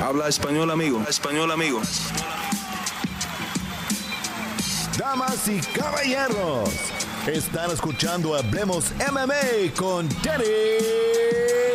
[0.00, 1.02] Habla español, amigo.
[1.08, 1.80] español, amigo.
[4.96, 6.70] Damas y caballeros,
[7.26, 10.44] están escuchando Hablemos MMA con Danny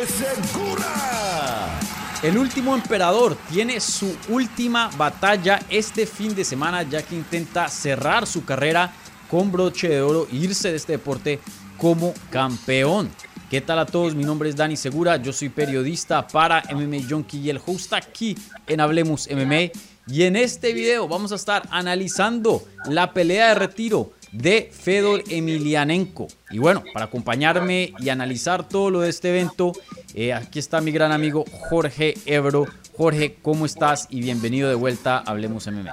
[0.06, 1.78] Segura.
[2.22, 8.26] El último emperador tiene su última batalla este fin de semana ya que intenta cerrar
[8.26, 8.90] su carrera
[9.30, 11.40] con broche de oro e irse de este deporte
[11.76, 13.10] como campeón.
[13.50, 14.14] ¿Qué tal a todos?
[14.14, 18.36] Mi nombre es Dani Segura, yo soy periodista para MMA Junkie y el host aquí
[18.66, 19.70] en Hablemos MMA.
[20.06, 26.26] Y en este video vamos a estar analizando la pelea de retiro de Fedor Emelianenko.
[26.50, 29.72] Y bueno, para acompañarme y analizar todo lo de este evento,
[30.14, 32.66] eh, aquí está mi gran amigo Jorge Ebro.
[32.96, 34.06] Jorge, ¿cómo estás?
[34.08, 35.92] Y bienvenido de vuelta a Hablemos MMA.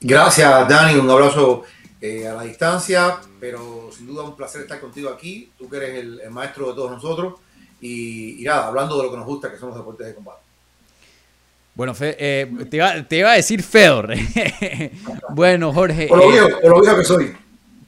[0.00, 0.98] Gracias, Dani.
[0.98, 1.64] Un abrazo
[2.00, 5.50] eh, a la distancia, pero sin duda un placer estar contigo aquí.
[5.58, 7.34] Tú que eres el, maestro de todos nosotros.
[7.80, 10.38] Y, nada, hablando de lo que nos gusta, que son los deportes de combate.
[11.74, 12.76] Bueno, eh, te,
[13.16, 14.14] iba, a decir Fedor.
[15.30, 16.06] bueno, Jorge.
[16.06, 17.36] Por lo, viejo, por lo viejo que soy.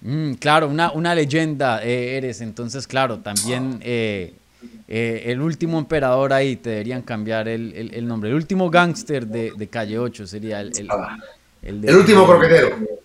[0.01, 2.41] Mm, claro, una, una leyenda eh, eres.
[2.41, 8.31] Entonces, claro, también el último emperador ahí te deberían cambiar el, el, nombre.
[8.31, 10.73] El último gángster de, de, Calle 8 sería el,
[11.63, 13.00] el, el último croquetero.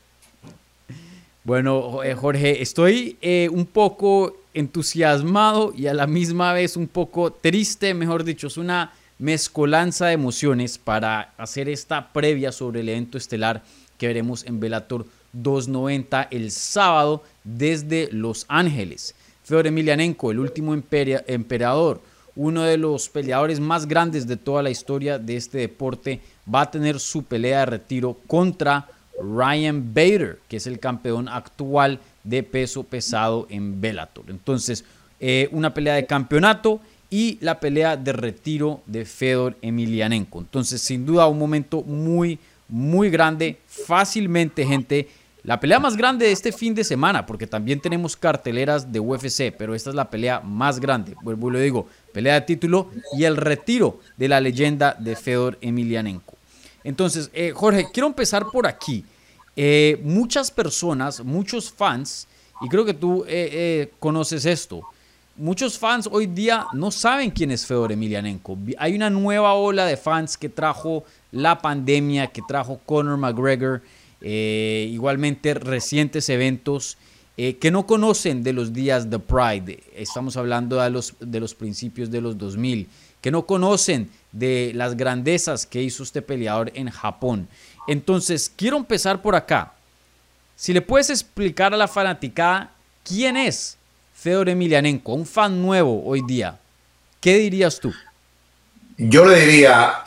[1.46, 7.32] Bueno, eh, Jorge, estoy eh, un poco entusiasmado y a la misma vez un poco
[7.32, 13.20] triste, mejor dicho, es una mezcolanza de emociones para hacer esta previa sobre el evento
[13.20, 13.62] estelar
[14.00, 19.14] que veremos en Velator 290 el sábado desde Los Ángeles.
[19.44, 22.02] Fedor Emelianenko, el último emperador,
[22.36, 26.72] uno de los peleadores más grandes de toda la historia de este deporte, va a
[26.72, 28.90] tener su pelea de retiro contra
[29.22, 34.26] Ryan Bader, que es el campeón actual de peso pesado en Bellator.
[34.30, 34.84] Entonces,
[35.20, 40.40] eh, una pelea de campeonato y la pelea de retiro de Fedor Emelianenko.
[40.40, 43.58] Entonces, sin duda, un momento muy, muy grande.
[43.68, 45.08] Fácilmente, gente.
[45.44, 49.54] La pelea más grande de este fin de semana, porque también tenemos carteleras de UFC,
[49.56, 51.16] pero esta es la pelea más grande.
[51.22, 55.60] Vuelvo y lo digo, pelea de título y el retiro de la leyenda de Fedor
[55.62, 56.35] Emelianenko.
[56.86, 59.04] Entonces, eh, Jorge, quiero empezar por aquí.
[59.56, 62.28] Eh, muchas personas, muchos fans,
[62.62, 64.82] y creo que tú eh, conoces esto,
[65.36, 68.58] muchos fans hoy día no saben quién es Fedor Emelianenko.
[68.78, 73.82] Hay una nueva ola de fans que trajo la pandemia, que trajo Conor McGregor,
[74.22, 76.98] igualmente recientes eventos.
[77.36, 82.10] que no conocen de los días de Pride, estamos hablando de los, de los principios
[82.10, 82.88] de los 2000,
[83.20, 87.48] que no conocen de las grandezas que hizo este peleador en Japón.
[87.88, 89.74] Entonces, quiero empezar por acá.
[90.58, 92.72] Si le puedes explicar a la fanaticada
[93.04, 93.78] quién es
[94.14, 96.60] Fedor Emelianenko, un fan nuevo hoy día,
[97.22, 97.94] ¿qué dirías tú?
[98.98, 100.04] Yo le diría,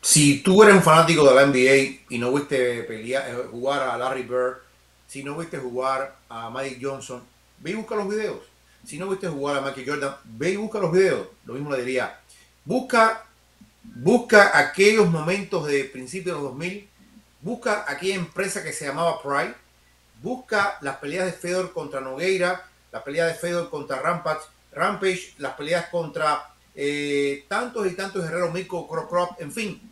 [0.00, 3.96] si tú eres un fanático de la NBA y no viste pelear, eh, jugar a
[3.96, 4.58] Larry Bird,
[5.08, 7.22] si no viste jugar a Mike Johnson,
[7.58, 8.51] ve y busca los videos.
[8.84, 11.28] Si no viste jugar a Michael Jordan, ve y busca los videos.
[11.44, 12.20] Lo mismo le diría.
[12.64, 13.24] Busca
[13.82, 16.88] busca aquellos momentos de principios de los 2000,
[17.40, 19.54] busca aquella empresa que se llamaba Pride,
[20.22, 24.42] busca las peleas de Fedor contra Nogueira, la pelea de Fedor contra Rampage,
[24.72, 29.90] Rampage las peleas contra eh, tantos y tantos guerreros, Mirko Crop, en fin.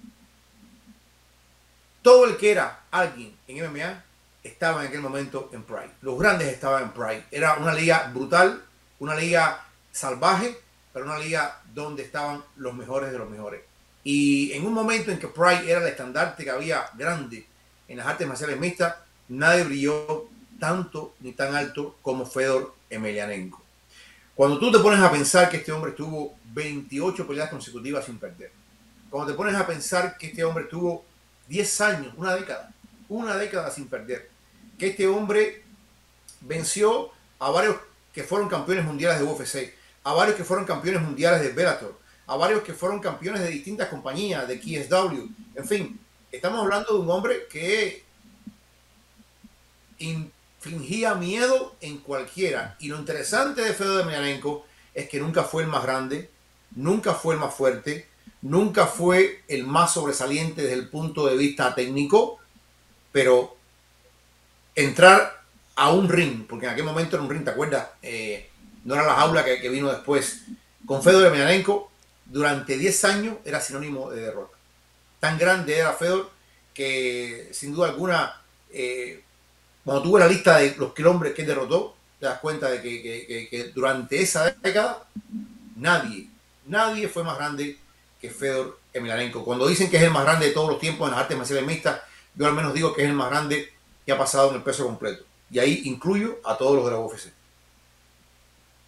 [2.03, 4.05] Todo el que era alguien en MMA
[4.43, 5.91] estaba en aquel momento en Pride.
[6.01, 7.27] Los grandes estaban en Pride.
[7.31, 8.65] Era una liga brutal,
[9.01, 10.57] una liga salvaje,
[10.93, 13.63] pero una liga donde estaban los mejores de los mejores.
[14.05, 17.47] Y en un momento en que Pride era el estandarte que había grande
[17.89, 18.95] en las artes marciales mixtas,
[19.29, 20.29] nadie brilló
[20.59, 23.61] tanto ni tan alto como Fedor Emelianenko.
[24.35, 28.53] Cuando tú te pones a pensar que este hombre tuvo 28 peleas consecutivas sin perder,
[29.11, 31.05] cuando te pones a pensar que este hombre tuvo
[31.49, 32.73] 10 años, una década,
[33.09, 34.31] una década sin perder,
[34.79, 35.65] que este hombre
[36.41, 37.77] venció a varios
[38.13, 42.37] que fueron campeones mundiales de UFC, a varios que fueron campeones mundiales de Bellator, a
[42.37, 46.01] varios que fueron campeones de distintas compañías, de KSW, en fin,
[46.31, 48.05] estamos hablando de un hombre que
[49.99, 52.77] infligía miedo en cualquiera.
[52.79, 54.65] Y lo interesante de Fedor Emelianenko
[54.95, 56.31] es que nunca fue el más grande,
[56.75, 58.09] nunca fue el más fuerte,
[58.43, 62.39] nunca fue el más sobresaliente desde el punto de vista técnico,
[63.13, 63.57] pero
[64.75, 65.40] entrar
[65.81, 67.89] a un ring, porque en aquel momento era un ring, ¿te acuerdas?
[68.03, 68.51] Eh,
[68.85, 70.43] no era la jaula que, que, vino después.
[70.85, 71.91] Con Fedor Emelianenko
[72.27, 74.59] durante 10 años era sinónimo de derrota.
[75.21, 76.31] Tan grande era Fedor
[76.75, 79.25] que sin duda alguna, eh,
[79.83, 84.21] cuando tuve la lista de los hombres que derrotó, te das cuenta de que, durante
[84.21, 85.09] esa década
[85.77, 86.29] nadie,
[86.67, 87.79] nadie fue más grande
[88.21, 89.47] que Fedor Emelianenko.
[89.47, 91.67] Cuando dicen que es el más grande de todos los tiempos en las artes marciales
[91.67, 92.03] mixtas,
[92.35, 93.73] yo al menos digo que es el más grande
[94.05, 95.30] que ha pasado en el peso completo.
[95.51, 97.33] Y ahí incluyo a todos los de la UFC.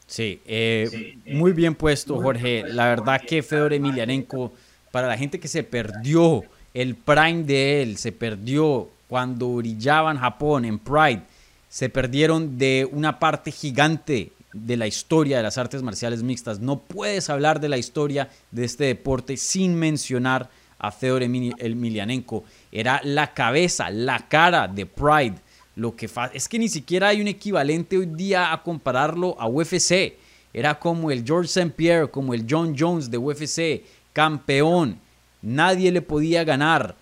[0.06, 2.64] Sí, eh, muy bien puesto, Jorge.
[2.69, 4.53] La verdad que Fedor Emelianenko,
[4.91, 6.44] para la gente que se perdió
[6.75, 11.23] el prime de él, se perdió cuando brillaba en Japón, en Pride,
[11.69, 16.61] se perdieron de una parte gigante de la historia de las artes marciales mixtas.
[16.61, 22.44] No puedes hablar de la historia de este deporte sin mencionar a Fedor Emelianenko.
[22.70, 25.37] Era la cabeza, la cara de Pride.
[25.75, 30.15] Lo que es que ni siquiera hay un equivalente hoy día a compararlo a UFC.
[30.53, 31.71] Era como el George St.
[31.71, 33.83] Pierre, como el John Jones de UFC,
[34.13, 34.99] campeón.
[35.41, 36.95] Nadie le podía ganar.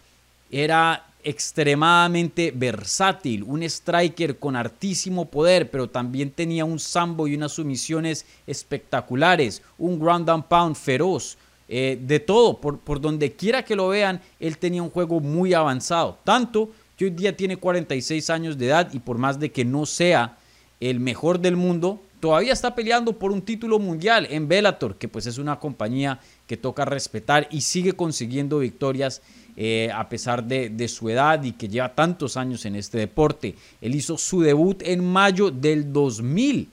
[0.50, 7.52] Era extremadamente versátil, un striker con hartísimo poder, pero también tenía un sambo y unas
[7.52, 11.36] sumisiones espectaculares, un ground and pound feroz,
[11.68, 15.54] eh, de todo, por, por donde quiera que lo vean, él tenía un juego muy
[15.54, 16.70] avanzado, tanto
[17.04, 20.36] hoy día tiene 46 años de edad y por más de que no sea
[20.80, 25.26] el mejor del mundo, todavía está peleando por un título mundial en Bellator, que pues
[25.26, 29.22] es una compañía que toca respetar y sigue consiguiendo victorias
[29.56, 33.56] eh, a pesar de, su edad y que lleva tantos años en este deporte.
[33.80, 36.68] Él hizo su debut en mayo del 2000.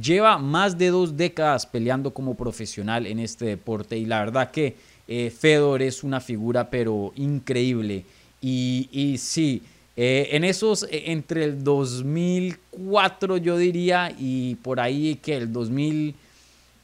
[0.00, 4.74] Lleva más de dos décadas peleando como profesional en este deporte y la verdad que
[5.06, 8.04] eh, Fedor es una figura pero increíble.
[8.46, 9.62] Y, y sí,
[9.96, 16.14] eh, en esos, entre el 2004 yo diría y por ahí que el 2000,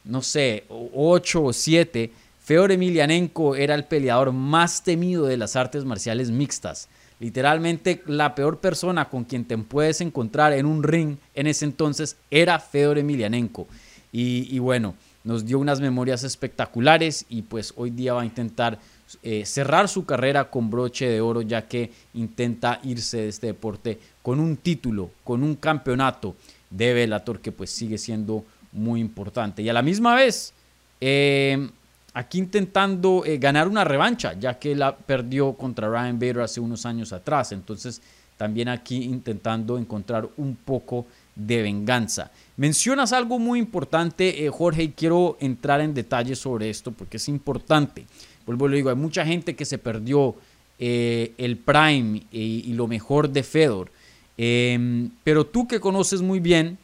[0.05, 2.12] no sé, 8 o 7,
[2.43, 6.89] Feor Emelianenko era el peleador más temido de las artes marciales mixtas.
[7.19, 12.17] Literalmente la peor persona con quien te puedes encontrar en un ring en ese entonces
[12.31, 13.69] era Fedor Emelianenko.
[14.12, 18.79] Y, bueno, nos dio unas memorias espectaculares y pues hoy día va a intentar
[19.23, 23.99] eh, cerrar su carrera con broche de oro ya que intenta irse de este deporte
[24.23, 26.37] con un título, con un campeonato
[26.71, 29.62] de Bellator que pues sigue siendo muy importante.
[29.62, 30.53] Y a la misma vez,
[31.01, 31.69] eh,
[32.15, 36.87] aquí intentando eh, ganar una revancha, ya que la perdió contra Ryan Bader hace unos
[36.87, 37.53] años atrás.
[37.53, 38.01] Entonces,
[38.37, 42.31] también aquí intentando encontrar un poco de venganza.
[42.57, 47.29] Mencionas algo muy importante, eh, Jorge, y quiero entrar en detalle sobre esto porque es
[47.29, 48.07] importante.
[48.46, 50.34] Vuelvo y lo digo, hay mucha gente que se perdió
[50.78, 53.90] eh, el Prime y, lo mejor de Fedor.
[54.37, 56.78] Em, pero tú que conoces muy bien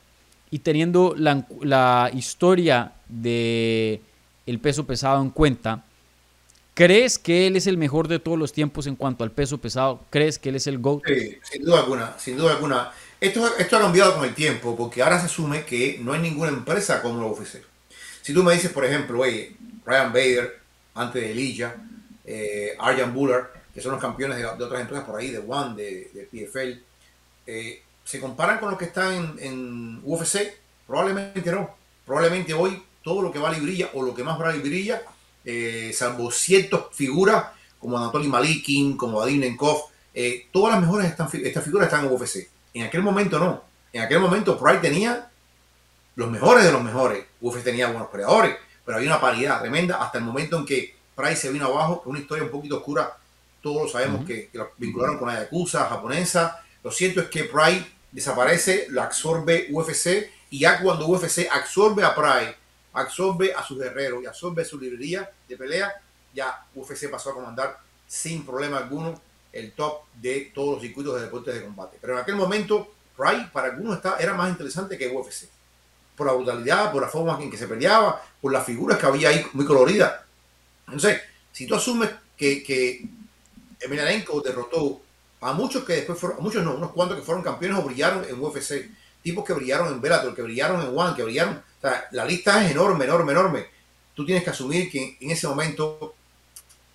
[0.50, 4.00] y teniendo la historia de
[4.46, 5.84] el peso pesado en cuenta.
[6.74, 10.04] ¿Crees que él es el mejor de todos los tiempos en cuanto al peso pesado?
[10.10, 11.02] ¿Crees que él es el GOAT?
[11.06, 12.92] Sí, sin duda alguna, sin duda alguna.
[13.18, 17.00] Esto, ha cambiado con el tiempo, porque ahora se asume que no hay ninguna empresa
[17.00, 17.62] como lo UFC.
[18.20, 19.56] Si tú me dices, por ejemplo, oye,
[19.86, 20.60] Ryan Bader,
[20.96, 21.76] antes de Elijah,
[22.24, 26.28] eh, Arjan Buller, que son los campeones de, otras empresas por ahí, de One, de,
[26.30, 26.82] PFL,
[27.46, 30.54] eh, ¿se comparan con los que están en, en UFC?
[30.86, 31.76] Probablemente no.
[32.04, 35.00] Probablemente hoy todo lo que vale y brilla o lo que más vale y brilla,
[35.44, 37.46] eh, salvo ciertas figuras
[37.78, 42.12] como Anatoly Malikin, como Vadim Nenkov, eh, todas las mejores están, estas figuras están en
[42.12, 42.48] UFC.
[42.74, 43.62] En aquel momento no.
[43.92, 45.30] En aquel momento Pride tenía
[46.16, 47.24] los mejores de los mejores.
[47.40, 51.36] UFC tenía buenos peleadores, pero había una paridad tremenda hasta el momento en que Pride
[51.36, 53.16] se vino abajo, una historia un poquito oscura.
[53.60, 56.62] Todos sabemos que, lo vincularon con la Yakuza japonesa.
[56.84, 62.14] Lo cierto es que Pride desaparece, lo absorbe UFC y ya cuando UFC absorbe a
[62.14, 62.56] Pride
[62.92, 66.00] absorbe a sus guerreros y absorbe su librería de pelea,
[66.32, 69.20] ya UFC pasó a comandar sin problema alguno
[69.52, 71.98] el top de todos los circuitos de deportes de combate.
[72.00, 75.48] Pero en aquel momento, Pride para algunos era más interesante que UFC.
[76.16, 79.28] Por la brutalidad, por la forma en que se peleaba, por las figuras que había
[79.28, 80.12] ahí muy coloridas.
[80.86, 81.20] Entonces,
[81.52, 83.04] si tú asumes que, que
[83.80, 85.00] Emelianenko derrotó
[85.40, 88.24] a muchos que después fueron, a muchos no, unos cuantos que fueron campeones o brillaron
[88.24, 88.90] en UFC,
[89.22, 91.62] tipos que brillaron en Bellator, que brillaron en One, que brillaron
[92.12, 93.66] la lista es enorme, enorme, enorme.
[94.14, 96.14] Tú tienes que asumir que en ese momento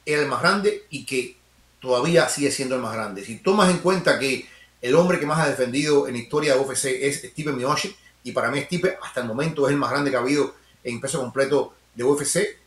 [0.06, 1.38] era el más grande y que
[1.80, 3.24] todavía sigue siendo el más grande.
[3.24, 4.48] Si tomas en cuenta que
[4.82, 8.32] el hombre que más ha defendido en la historia de UFC es Steve Miocic, y
[8.32, 11.20] para mí Steve hasta el momento es el más grande que ha habido en peso
[11.20, 12.58] completo de UFC,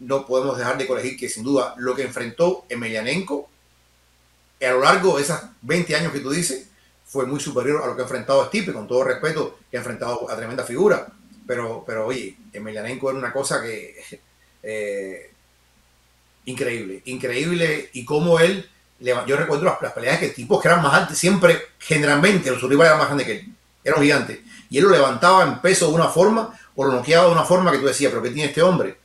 [0.00, 3.48] no podemos dejar de colegir que sin duda lo que enfrentó Emelianenko
[4.60, 6.70] a lo largo de esos 20 años que tú dices
[7.10, 10.30] fue muy superior a lo que ha enfrentado Stipe, con todo respeto, que ha enfrentado
[10.30, 11.08] a tremenda figura.
[11.44, 13.96] Pero, pero oye, Emelianenko era una cosa que.
[14.62, 15.32] Eh,
[16.44, 17.88] increíble, increíble.
[17.94, 18.68] Y como él.
[19.00, 22.98] Yo recuerdo las, peleas que tipos que eran más altos, siempre, generalmente, los rivales eran
[22.98, 23.54] más grandes que él.
[23.82, 24.42] Era un gigante.
[24.70, 27.70] Y él lo levantaba en peso de una forma, o lo noqueaba de una forma
[27.72, 28.96] que tú decías, pero ¿qué tiene este hombre?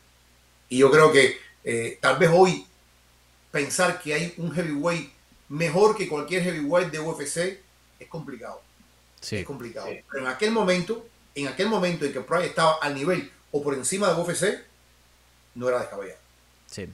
[0.69, 2.67] Y yo creo que Eh, tal vez hoy
[3.50, 5.12] pensar que hay un heavyweight
[5.50, 7.60] mejor que cualquier heavyweight de UFC
[8.00, 8.62] es complicado.
[9.19, 9.38] Sí.
[9.38, 9.88] Es complicado.
[10.12, 13.74] Pero en aquel momento, en aquel momento en que Pride estaba al nivel o por
[13.74, 14.63] encima de UFC,
[15.55, 16.19] no era descabellado.
[16.67, 16.88] Sí.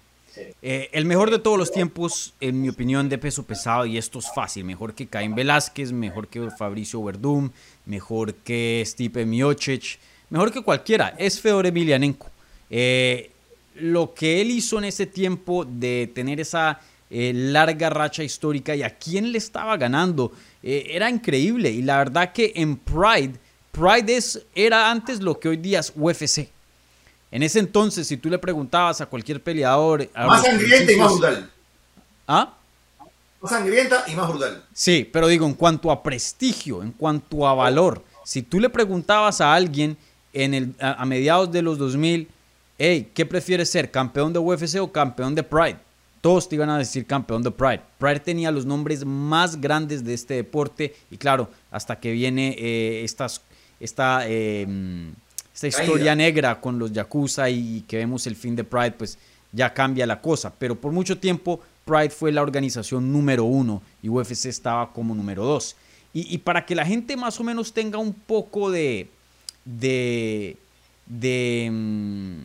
[0.62, 4.20] Eh, el mejor de todos los tiempos, en mi opinión, de peso pesado, y esto
[4.20, 7.50] es fácil, mejor que Caín Velázquez, mejor que Fabricio Verdum,
[7.86, 12.30] mejor que Stipe Miocic, mejor que cualquiera, es Fedor Emelianenko.
[12.70, 13.32] Eh,
[13.76, 18.84] lo que él hizo en ese tiempo de tener esa eh, larga racha histórica y
[18.84, 20.32] a quién le estaba ganando,
[20.64, 21.72] era increíble.
[21.72, 23.34] Y la verdad que en Pride,
[23.72, 26.50] Pride es, era antes lo que hoy día es UFC.
[27.32, 30.10] En ese entonces, si tú le preguntabas a cualquier peleador...
[30.14, 31.50] a Más sangrienta y más brutal.
[32.28, 32.54] ¿Ah?
[33.40, 34.66] Más sangrienta y más brutal.
[34.74, 39.40] Sí, pero digo, en cuanto a prestigio, en cuanto a valor, si tú le preguntabas
[39.40, 39.98] a alguien
[40.34, 42.28] en el, a, a mediados de los 2000,
[42.78, 45.78] hey, ¿qué prefieres ser, campeón de UFC o campeón de Pride?
[46.20, 47.82] Todos te iban a decir campeón de Pride.
[47.98, 53.04] Pride tenía los nombres más grandes de este deporte y claro, hasta que viene eh,
[53.04, 53.42] estas,
[53.80, 54.68] esta, eh,
[55.54, 56.16] esta historia Caída.
[56.16, 59.18] negra con los Yakuza y que vemos el fin de Pride, pues
[59.52, 60.54] ya cambia la cosa.
[60.58, 65.44] Pero por mucho tiempo Pride fue la organización número uno y UFC estaba como número
[65.44, 65.76] dos.
[66.14, 69.08] Y, y para que la gente más o menos tenga un poco de,
[69.66, 70.58] de,
[71.06, 72.42] de, mm,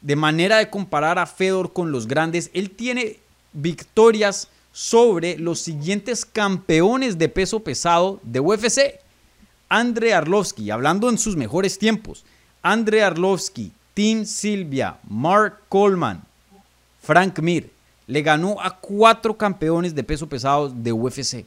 [0.00, 3.18] de manera de comparar a Fedor con los grandes, él tiene
[3.52, 9.01] victorias sobre los siguientes campeones de peso pesado de UFC.
[9.74, 12.26] Andre Arlovsky, hablando en sus mejores tiempos,
[12.60, 16.22] Andre Arlovsky, Tim Silvia, Mark Coleman,
[17.00, 17.70] Frank Mir,
[18.06, 21.46] le ganó a cuatro campeones de peso pesado de UFC,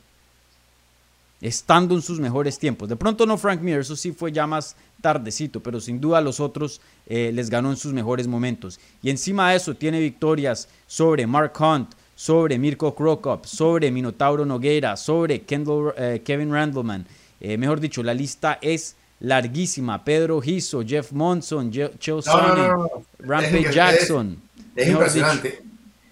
[1.39, 2.89] estando en sus mejores tiempos.
[2.89, 6.39] De pronto no Frank Mir, eso sí fue ya más tardecito, pero sin duda los
[6.39, 8.79] otros eh, les ganó en sus mejores momentos.
[9.03, 14.97] Y encima de eso tiene victorias sobre Mark Hunt, sobre Mirko Krokop, sobre Minotauro Nogueira,
[14.97, 17.05] sobre Kendall, eh, Kevin Randleman.
[17.47, 20.03] Eh, mejor dicho, la lista es larguísima.
[20.03, 21.91] Pedro Giso, Jeff Monson, Chael
[22.25, 22.89] No.
[23.19, 24.41] Rampage Jackson.
[24.75, 25.61] Es impresionante.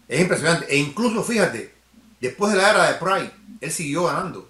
[0.08, 0.68] Es impresionante.
[0.72, 1.74] E incluso, fíjate,
[2.22, 4.48] después de la era de Pride, él siguió ganando.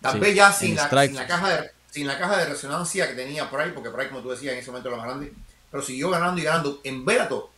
[0.00, 3.06] Tal Sí, vez ya sin la, sin, la caja de, sin la caja de resonancia
[3.08, 5.32] que tenía Pride, porque Pride, como tú decías, en ese momento era más grande,
[5.70, 6.80] pero siguió ganando y ganando.
[6.82, 7.50] En Bellator,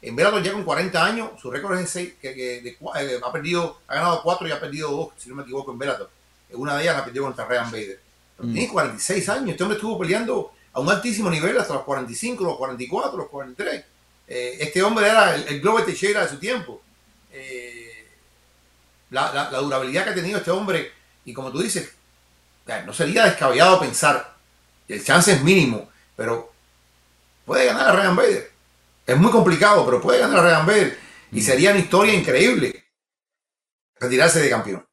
[0.00, 3.02] en Bellator ya con 40 años, su récord es de 6, que, que de cua-
[3.02, 5.78] eh, ha perdido, ha ganado 4 y ha perdido 2, si no me equivoco, en
[5.78, 6.08] Bellator.
[6.52, 8.00] Una de ellas la perdió contra Ryan Bader.
[8.46, 8.52] Mm.
[8.52, 12.56] tiene 46 años, este hombre estuvo peleando a un altísimo nivel hasta los 45, los
[12.56, 13.84] 44, los 43.
[14.28, 16.82] Eh, este hombre era el, el Glover Teixeira de su tiempo.
[17.30, 18.08] Eh,
[19.10, 20.90] la, la- la durabilidad que ha tenido este hombre,
[21.24, 21.92] y como tú dices,
[22.86, 24.34] no sería descabellado pensar,
[24.88, 26.52] el chance es mínimo, pero
[27.44, 28.50] puede ganar a Ryan Bader.
[29.06, 30.98] Es muy complicado, pero puede ganar a Ryan Bader.
[31.32, 32.84] Y sería una historia increíble
[33.98, 34.86] retirarse de campeón.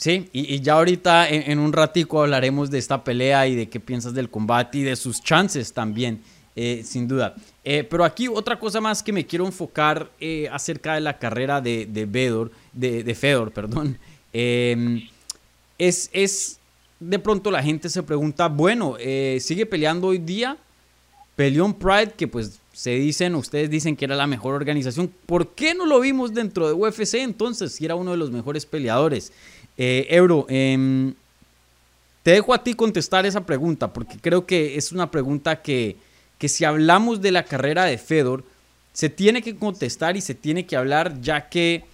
[0.00, 4.14] Sí, y, ya ahorita en, un ratico hablaremos de esta pelea y de qué piensas
[4.14, 6.22] del combate y de sus chances también,
[6.56, 7.34] eh, sin duda.
[7.64, 11.60] Eh, pero aquí otra cosa más que me quiero enfocar eh, acerca de la carrera
[11.60, 13.98] de, de Fedor, de, de Fedor, perdón,
[14.32, 15.06] eh,
[15.76, 16.58] es, es
[16.98, 18.96] de pronto la gente se pregunta, bueno,
[19.38, 20.56] sigue peleando hoy día,
[21.36, 25.12] peleó en Pride, que pues se dicen, ustedes dicen que era la mejor organización.
[25.26, 28.64] ¿Por qué no lo vimos dentro de UFC entonces si era uno de los mejores
[28.64, 29.32] peleadores?
[29.82, 31.14] Eh, Euro, em,
[32.22, 35.96] te dejo a ti contestar esa pregunta porque creo que es una pregunta que,
[36.36, 38.44] que si hablamos de la carrera de Fedor,
[38.92, 41.84] se tiene que contestar y se tiene que hablar ya que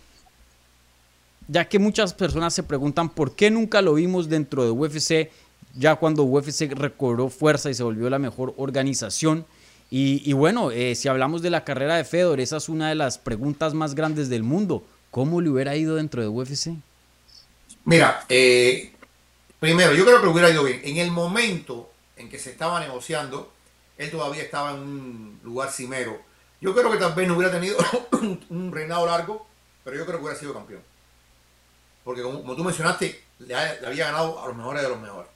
[1.46, 5.30] ya que muchas personas se preguntan por qué nunca lo vimos dentro de UFC,
[5.76, 9.46] ya cuando UFC recobró fuerza y se volvió la mejor organización.
[9.92, 12.96] Y, y bueno, eh, si hablamos de la carrera de Fedor, esa es una de
[12.96, 14.82] las preguntas más grandes del mundo.
[15.12, 16.74] ¿Cómo le hubiera ido dentro de UFC?
[17.86, 18.92] Mira, eh,
[19.60, 20.80] primero, yo creo que hubiera ido bien.
[20.84, 23.52] En el momento en que se estaba negociando,
[23.98, 26.20] él todavía estaba en un lugar cimero.
[26.60, 27.78] Yo creo que tal vez no hubiera tenido
[28.50, 29.46] un, reinado largo,
[29.84, 30.82] pero yo creo que hubiera sido campeón.
[32.04, 35.30] Porque como, tú mencionaste, le, ha- le había ganado a los mejores de los mejores.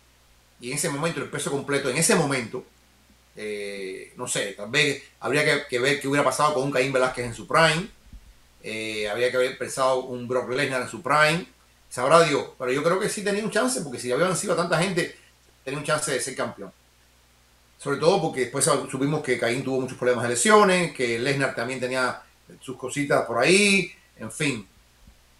[0.61, 2.64] Y en ese momento, el peso completo, en ese momento,
[3.37, 6.92] eh, no sé, tal vez habría que, que ver qué hubiera pasado con un Caín
[6.92, 7.88] Velázquez en su prime.
[8.62, 11.47] Eh, habría que haber pensado un Brock Lesnar en su prime.
[11.91, 12.47] Sabrá Dios.
[12.59, 15.19] Pero yo creo que sí tenía un chance, porque si había vencido a tanta gente,
[15.65, 16.73] tenía un chance de ser campeón.
[17.77, 21.81] Sobre todo porque después supimos que Caín tuvo muchos problemas de lesiones, que Lesnar también
[21.81, 22.23] tenía
[22.61, 24.67] sus cositas por ahí, en fin.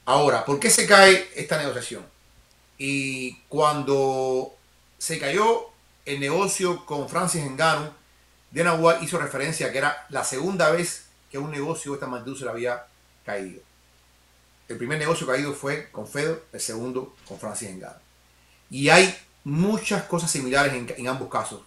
[0.07, 2.05] Ahora, ¿por qué se cae esta negociación?
[2.79, 4.55] Y cuando
[4.99, 5.69] se cayó
[6.07, 7.93] el negocio con Francis Ngannou,
[8.51, 12.07] Dana White hizo referencia a que era la segunda vez que un negocio de esta
[12.07, 12.87] magnitud se había
[13.25, 13.61] caído.
[14.71, 17.99] El primer negocio caído fue con Fedor, el segundo con Francis Ngannou.
[18.71, 19.13] Y hay
[19.43, 21.63] muchas cosas similares en, ambos casos.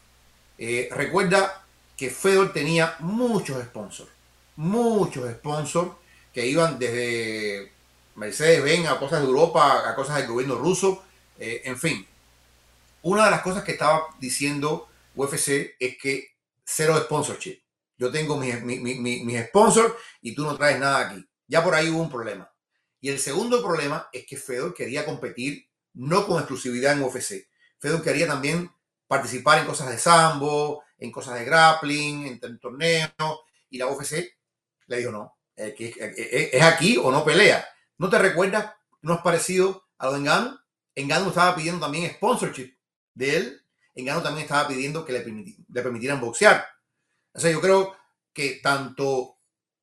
[0.58, 1.66] Eh, recuerda
[1.98, 4.10] que Fedor tenía muchos sponsors,
[4.56, 5.92] muchos sponsors
[6.32, 7.74] que iban desde
[8.16, 11.04] Mercedes-Benz a cosas de Europa, a cosas del gobierno ruso,
[11.38, 12.08] eh, en fin.
[13.02, 17.62] Una de las cosas que estaba diciendo UFC es que cero sponsorship.
[17.98, 21.28] Yo tengo mis, mis, sponsors y tú no traes nada aquí.
[21.50, 22.53] Ya por ahí hubo un problema.
[23.04, 27.50] Y el segundo problema es que Fedor quería competir no con exclusividad en UFC.
[27.78, 28.72] Fedor quería también
[29.10, 33.12] participar en cosas de sambo, en cosas de grappling, en, torneos,
[33.70, 34.38] y la UFC
[34.88, 37.68] le dijo no, eh, eh, eh, es aquí o no pelea.
[37.98, 38.72] ¿No te recuerdas?
[39.02, 40.62] ¿No es parecido a lo de Engano?
[40.96, 42.74] Engano estaba pidiendo también sponsorship
[43.16, 43.66] de él.
[43.96, 46.66] Engano también estaba pidiendo que le, le permitieran boxear.
[47.34, 47.98] O sea, yo creo
[48.32, 49.40] que tanto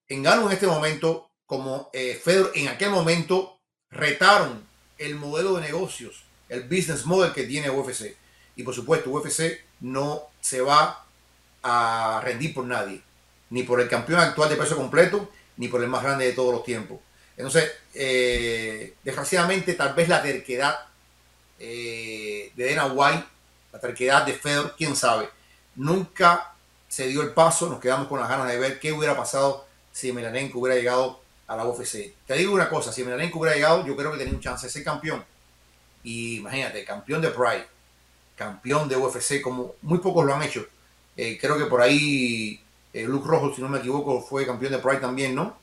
[0.08, 1.90] Engano en este momento como
[2.22, 3.58] Fedor en aquel momento
[3.90, 4.64] retaron
[4.98, 8.14] el modelo de negocios, el business model que tiene UFC.
[8.54, 11.04] Y por supuesto, UFC no se va
[11.64, 13.02] a rendir por nadie,
[13.50, 16.54] ni por el campeón actual de peso completo, ni por el más grande de todos
[16.54, 17.00] los tiempos.
[17.36, 20.78] Entonces, eh, desgraciadamente, tal vez la terquedad
[21.58, 23.24] eh, de Dana White,
[23.72, 25.28] la terquedad de Fedor, quién sabe,
[25.74, 26.54] nunca
[26.86, 30.12] se dio el paso, nos quedamos con las ganas de ver qué hubiera pasado si
[30.12, 31.19] Melanenko hubiera llegado
[31.50, 32.14] a la UFC.
[32.26, 34.72] Te digo una cosa, si Melanenko hubiera llegado, yo creo que tenía un chance de
[34.72, 35.24] ser campeón.
[36.04, 37.66] Y imagínate, campeón de Pride,
[38.36, 40.64] campeón de UFC, como muy pocos lo han hecho.
[41.16, 44.78] Eh, creo que por ahí eh, Luke Rojo, si no me equivoco, fue campeón de
[44.78, 45.58] Pride también, ¿no?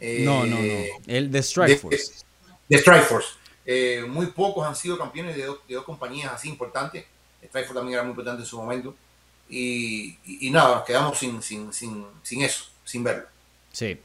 [0.00, 0.84] Eh, no, no, no.
[1.06, 2.14] El de Strikeforce.
[2.68, 3.28] De, Strikeforce.
[4.08, 7.04] muy pocos han sido campeones de dos, compañías así importantes.
[7.38, 8.92] Strikeforce también era muy importante en su momento.
[9.48, 13.26] Y, nada, nos quedamos sin, sin, sin, sin eso, sin verlo.
[13.72, 13.96] Sí.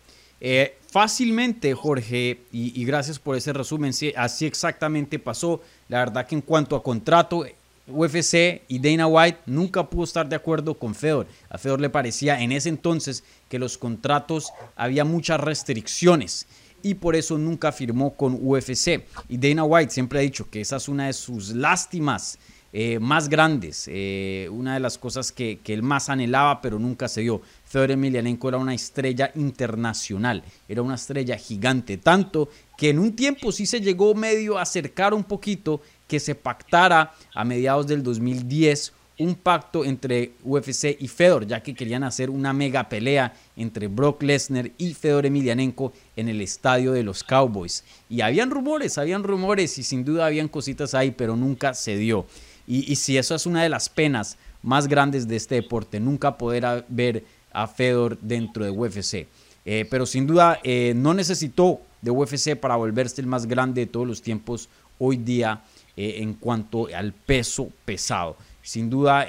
[0.90, 5.62] Fácilmente, Jorge, y, gracias por ese resumen, sí, así exactamente pasó.
[5.88, 7.46] La verdad que en cuanto a contrato,
[7.88, 11.28] UFC y Dana White nunca pudo estar de acuerdo con Fedor.
[11.50, 16.48] A Fedor le parecía en ese entonces que los contratos había muchas restricciones
[16.82, 19.04] y por eso nunca firmó con UFC.
[19.28, 22.38] Y Dana White siempre ha dicho que esa es una de sus lástimas
[22.72, 27.22] eh, más grandes, eh, una de las cosas que, él más anhelaba pero nunca se
[27.22, 27.42] dio.
[27.74, 33.52] Fedor Emelianenko era una estrella internacional, era una estrella gigante, tanto que en un tiempo
[33.52, 38.94] sí se llegó medio a acercar un poquito que se pactara a mediados del 2010
[39.18, 44.22] un pacto entre UFC y Fedor, ya que querían hacer una mega pelea entre Brock
[44.22, 47.84] Lesnar y Fedor Emelianenko en el estadio de los Cowboys.
[48.08, 52.28] Y habían rumores, habían rumores y sin duda habían cositas ahí, pero nunca se dio.
[52.68, 56.86] Y, si eso es una de las penas más grandes de este deporte, nunca poder
[56.88, 57.24] ver
[57.54, 59.28] a Fedor dentro de UFC.
[59.66, 63.88] Eh, pero sin duda eh, no necesitó de UFC para volverse el más grande de
[63.88, 64.68] todos los tiempos
[65.00, 65.64] hoy día
[65.96, 68.36] eh, en cuanto al peso pesado.
[68.62, 69.28] Sin duda,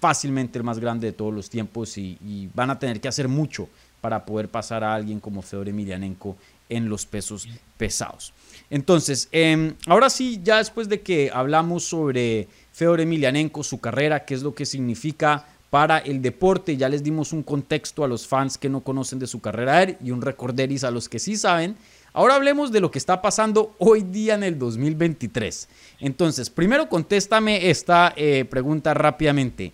[0.00, 3.68] fácilmente el más grande de todos los tiempos y, van a tener que hacer mucho
[4.00, 6.34] para poder pasar a alguien como Fedor Emelianenko
[6.70, 8.32] en los pesos pesados.
[8.70, 14.32] Entonces, em, ahora sí, ya después de que hablamos sobre Fedor Emelianenko, su carrera, qué
[14.32, 18.58] es lo que significa para el deporte, ya les dimos un contexto a los fans
[18.58, 21.76] que no conocen de su carrera y un recorderis a los que sí saben.
[22.12, 25.68] Ahora hablemos de lo que está pasando hoy día en el 2023.
[26.00, 29.72] Entonces, primero contéstame esta eh, pregunta rápidamente.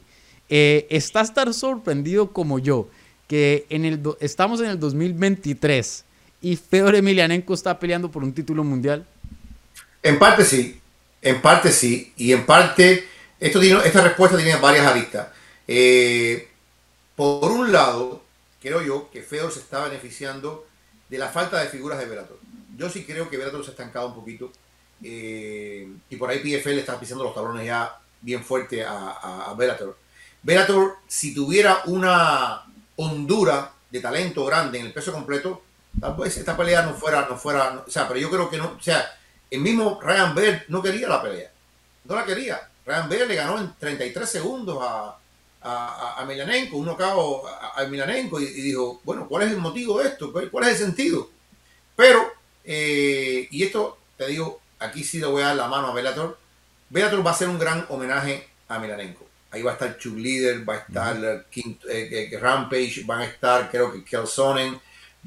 [0.51, 2.89] Eh, ¿Estás tan sorprendido como yo
[3.27, 6.05] que en el estamos en el 2023
[6.43, 9.07] y Fedor Emelianenko está peleando por un título mundial?
[10.03, 10.79] En parte sí,
[11.23, 13.05] en parte sí, y en parte
[13.41, 15.29] esto esta respuesta tiene varias aristas.
[15.69, 16.49] Eh,
[17.15, 18.23] por un lado,
[18.61, 20.67] creo yo que Fedor se está beneficiando
[21.09, 22.39] de la falta de figuras de Velator.
[22.77, 24.53] Yo sí creo que Velator se ha estancado un poquito
[25.03, 29.97] eh, y por ahí PFL está pisando los talones ya bien fuerte a, Bellator.
[30.43, 32.65] Bellator, si tuviera una
[32.97, 35.63] hondura de talento grande en el peso completo,
[36.01, 38.77] tal vez esta pelea no fuera, no fuera, o sea, pero yo creo que no,
[38.79, 39.17] o sea,
[39.51, 41.51] el mismo Ryan Bell no quería la pelea,
[42.05, 42.69] no la quería.
[42.85, 45.17] Ryan Bell le ganó en 33 segundos a,
[45.67, 49.99] a, a Milanenko, un knockout a, a Milanenko y, dijo, bueno, ¿cuál es el motivo
[49.99, 50.33] de esto?
[50.33, 51.29] ¿Cuál es el sentido?
[51.97, 52.33] Pero,
[52.65, 56.39] eh, y esto te digo, aquí sí le voy a dar la mano a Bellator.
[56.89, 59.27] Bellator va a ser un gran homenaje a Milanenko.
[59.51, 63.25] Ahí va a estar Chuck Leader, va a estar King, eh, eh, Rampage, van a
[63.25, 64.79] estar, creo que Kelsonen,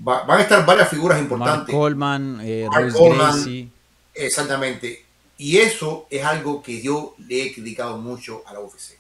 [0.08, 1.74] va, van a estar varias figuras importantes.
[1.74, 3.72] Mark Coleman, eh, Coleman,
[4.14, 5.06] Exactamente.
[5.38, 8.99] Y eso es algo que yo le he criticado mucho a la UFC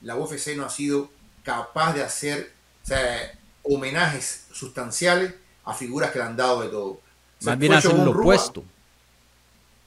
[0.00, 1.10] la UFC no ha sido
[1.42, 7.00] capaz de hacer, o sea, homenajes sustanciales a figuras que le han dado de todo.
[7.38, 8.64] Se Más bien fue hacen Shogun lo Rua, opuesto.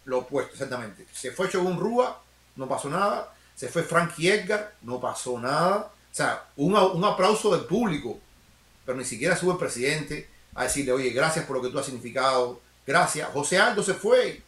[0.06, 1.06] Lo opuesto, exactamente.
[1.12, 2.22] Se fue Shogun Rua,
[2.56, 3.34] no pasó nada.
[3.56, 5.92] Se fue Frankie Edgar, no pasó nada.
[6.12, 8.20] O sea, un, un aplauso del público,
[8.86, 11.86] pero ni siquiera sube el presidente a decirle, oye, gracias por lo que tú has
[11.86, 13.30] significado, gracias.
[13.32, 14.42] José Aldo se fue.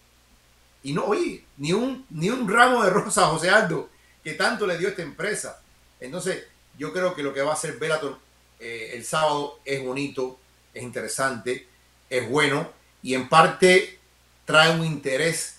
[0.83, 3.89] Y no, oye, ni un, ni un ramo de rosa a José Aldo,
[4.23, 5.61] que tanto le dio esta empresa.
[5.99, 6.45] Entonces,
[6.77, 8.17] yo creo que lo que va a hacer Bellator
[8.59, 10.39] eh, el sábado es bonito,
[10.73, 11.67] es interesante,
[12.09, 13.99] es bueno y en parte
[14.45, 15.57] trae un interés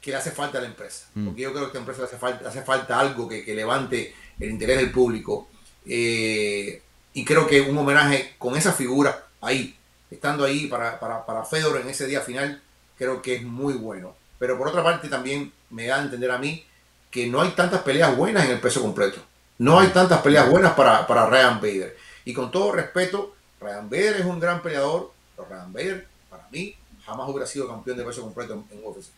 [0.00, 1.06] que le hace falta a la empresa.
[1.14, 1.26] Mm.
[1.26, 3.54] Porque yo creo que a esta empresa le hace falta, hace falta algo que, que
[3.54, 5.48] levante el interés del público.
[5.86, 6.82] Eh,
[7.14, 9.76] y creo que un homenaje con esa figura ahí,
[10.10, 12.62] estando ahí para, para, para Fedor en ese día final,
[12.98, 14.16] creo que es muy bueno.
[14.38, 16.64] Pero por otra parte también me da a entender a mí
[17.12, 19.20] que no hay tantas peleas buenas en el peso completo.
[19.58, 21.96] No hay tantas peleas buenas para, para Ryan Bader.
[22.24, 26.74] Y con todo respeto, Ryan Bader es un gran peleador, pero Ryan Bader, para mí,
[27.04, 29.10] jamás hubiera sido campeón de peso completo en, UFC.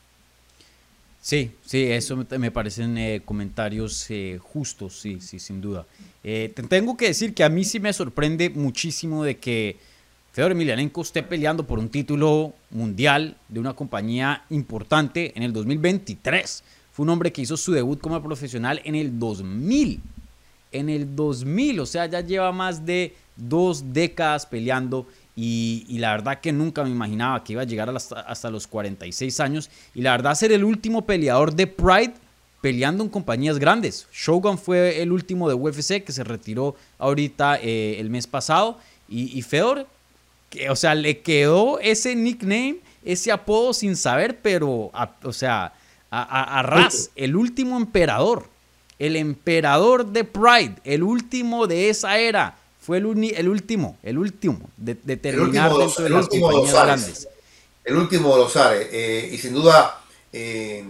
[1.23, 5.87] Sí, sí, eso me, parecen eh, comentarios eh, justos, sí, sí, sin duda.
[6.23, 9.79] Eh, te tengo que decir que a mí sí me sorprende muchísimo de que
[10.33, 16.65] Fedor Emelianenko esté peleando por un título mundial de una compañía importante en el 2023.
[16.95, 20.01] Fue un hombre que hizo su debut como profesional en el 2000.
[20.71, 25.05] En el 2000, o sea, ya lleva más de dos décadas peleando
[25.35, 29.71] y, la verdad que nunca me imaginaba que iba a llegar hasta, los 46 años.
[29.93, 32.15] Y la verdad ser el último peleador de Pride
[32.61, 34.07] peleando en compañías grandes.
[34.13, 38.79] Shogun fue el último de UFC que se retiró ahorita eh, el mes pasado.
[39.09, 39.89] Y, y Fedor,
[40.49, 44.93] que, o sea, le quedó ese nickname, ese apodo sin saber, pero,
[45.25, 45.73] o sea,
[46.23, 48.49] a, a, a ras, el último emperador.
[48.99, 54.19] El emperador de Pride, el último de esa era fue el, uni, el, último, el
[54.19, 57.29] último de, de terminar el dentro de las compañías de grandes.
[57.83, 58.89] El último de los Ares.
[58.93, 60.01] Eh, y sin duda,
[60.33, 60.85] eh,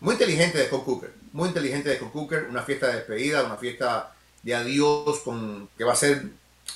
[0.00, 1.12] muy inteligente de Scott Cooker.
[1.32, 2.46] Muy inteligente de Scott Cooker.
[2.50, 6.26] Una fiesta de despedida, una fiesta de adiós con, que va a ser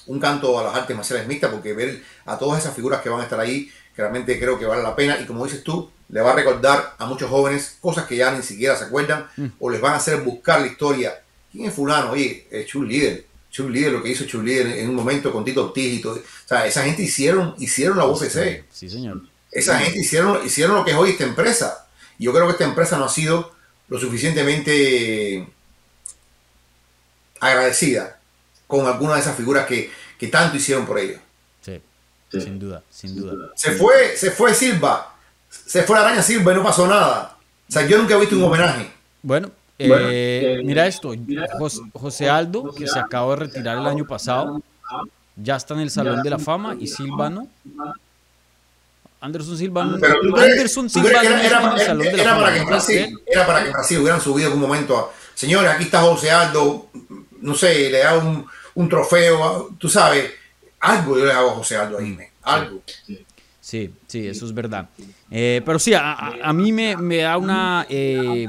[0.06, 3.20] un canto a las artes marciales mixtas, porque ver a todas esas figuras que van
[3.20, 5.18] a estar ahí, que realmente creo que vale la pena.
[5.20, 8.42] Y como dices tú, le va a recordar a muchos jóvenes cosas que ya ni
[8.42, 9.46] siquiera se acuerdan, mm.
[9.58, 11.22] o les van a hacer buscar la historia.
[11.50, 12.10] ¿Quién es fulano?
[12.10, 13.24] Oye, es un líder
[13.56, 16.16] Chuck Líder, lo que hizo Chuck Líder en un momento con Tito Ortiz y todo.
[16.16, 18.28] O sea, esa gente hicieron, hicieron la UFC.
[18.28, 19.22] Sí, sí, señor.
[19.50, 21.86] Esa gente hicieron, hicieron lo que es hoy esta empresa.
[22.18, 23.54] Y yo creo que esta empresa no ha sido
[23.88, 25.48] lo suficientemente
[27.40, 28.20] agradecida
[28.66, 31.18] con alguna de esas figuras que, que tanto hicieron por ellos.
[31.62, 31.80] Sí,
[32.30, 33.52] sí, sin duda, sin duda.
[33.56, 35.15] Se fue, se fue Silva,
[35.66, 37.36] se fue la araña Silva y no pasó nada.
[37.68, 38.88] O sea, yo nunca he visto un homenaje.
[39.22, 41.12] Bueno, eh, bueno, eh, mira esto,
[41.58, 44.62] José, José Aldo, que se acabó de retirar el año pasado,
[45.34, 47.48] ya está en el Salón de la Fama y Silva no.
[49.20, 49.98] Anderson Silva no.
[49.98, 52.12] Pero tú Anderson tú crees Silva que no era, está era, en el Salón de
[52.16, 52.42] la era Fama.
[52.42, 55.10] para que en Brasil, era para que en Brasil hubieran subido en algún momento a,
[55.34, 56.88] señores, aquí está José Aldo,
[57.40, 60.30] no sé, le da un, un trofeo, tú sabes,
[60.80, 62.82] algo yo le hago a José Aldo ahí, algo.
[63.04, 63.25] Sí,
[63.66, 64.88] sí, eso es verdad.
[65.30, 67.84] Eh, pero sí, a, a, a mí me, me, da una...
[67.88, 68.46] Eh,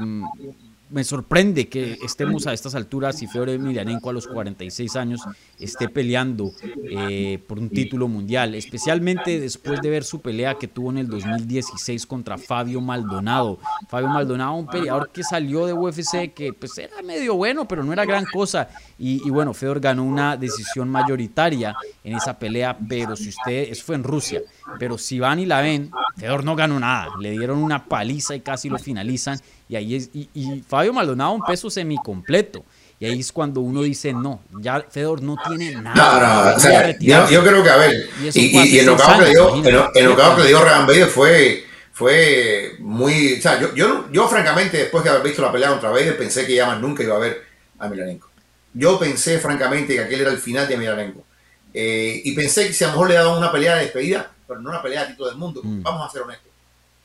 [0.90, 5.20] me sorprende que estemos a estas alturas y Fedor Emelianenko a los 46 años
[5.58, 6.52] esté peleando
[6.90, 11.08] eh, por un título mundial, especialmente después de ver su pelea que tuvo en el
[11.08, 13.58] 2016 contra Fabio Maldonado.
[13.88, 17.92] Fabio Maldonado, un peleador que salió de UFC que pues era medio bueno, pero no
[17.92, 18.68] era gran cosa.
[18.98, 23.84] Y, y bueno, Fedor ganó una decisión mayoritaria en esa pelea, pero si usted, eso
[23.84, 24.42] fue en Rusia,
[24.78, 28.40] pero si van y la ven, Fedor no ganó nada, le dieron una paliza y
[28.40, 29.38] casi lo finalizan.
[29.68, 32.64] Y ahí es, y, y Fabio Maldonado un peso semicompleto.
[33.00, 35.94] Y ahí es cuando uno dice, no, ya Fedor no tiene nada.
[35.94, 39.18] No, no, o sea, yo, yo, creo que, a ver, y, y, y el knockout
[39.20, 45.04] que dio, el, dio Bader fue, fue muy, o sea, yo, yo, yo francamente, después
[45.04, 47.44] de haber visto la pelea contra Bader, pensé que ya más nunca iba a ver
[47.78, 48.28] a Milanenko.
[48.74, 51.24] Yo pensé francamente que aquel era el final de Milanenko.
[51.72, 54.60] Eh, y pensé que si a lo mejor le daban una pelea de despedida, pero
[54.60, 55.82] no una pelea de título del mundo, mm.
[55.82, 56.50] vamos a ser honestos.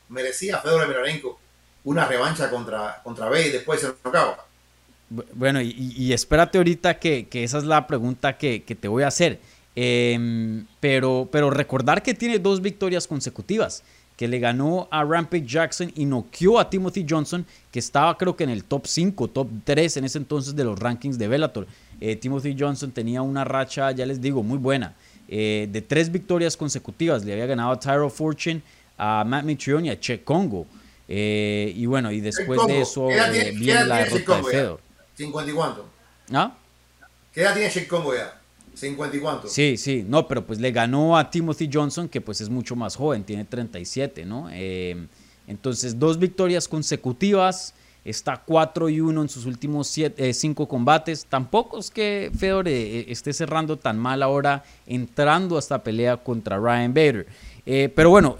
[0.09, 1.39] Merecía Fedor Emelianenko
[1.83, 4.45] una revancha contra, contra Bay y después se lo acaba.
[5.33, 9.03] Bueno, y, y, espérate ahorita que, que, esa es la pregunta que, que te voy
[9.03, 9.39] a hacer.
[9.75, 13.83] Eh, pero, pero recordar que tiene dos victorias consecutivas,
[14.15, 18.43] que le ganó a Rampage Jackson y noqueó a Timothy Johnson, que estaba creo que
[18.43, 21.67] en el top 5, top 3 en ese entonces de los rankings de Bellator.
[21.99, 24.95] Eh, Timothy Johnson tenía una racha, ya les digo, muy buena,
[25.35, 27.25] eh, de tres victorias consecutivas.
[27.25, 28.61] Le había ganado a Tyro Fortune,
[28.99, 30.67] a Matt Mitrione y a Che Congo.
[31.07, 34.79] Eh, y bueno, y después de eso eh, viene la derrota de Fedor.
[35.17, 35.89] ¿50 y cuánto?
[36.31, 36.55] ¿Ah?
[37.33, 38.39] ¿Qué edad tiene Sheik Congo ya?
[38.75, 39.47] 50 y cuánto.
[39.47, 42.95] Sí, sí, no, pero pues le ganó a Timothy Johnson, que pues es mucho más
[42.95, 44.49] joven, tiene 37, ¿no?
[44.51, 45.07] Eh,
[45.47, 47.73] entonces, dos victorias consecutivas,
[48.05, 51.25] está 4 y 1 en sus últimos 5 eh, combates.
[51.25, 56.57] Tampoco es que Fedor eh, esté cerrando tan mal ahora entrando a esta pelea contra
[56.57, 57.27] Ryan Bader.
[57.95, 58.37] pero bueno,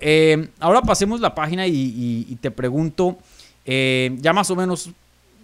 [0.60, 3.18] ahora pasemos la página y te pregunto,
[3.66, 4.90] ya más o menos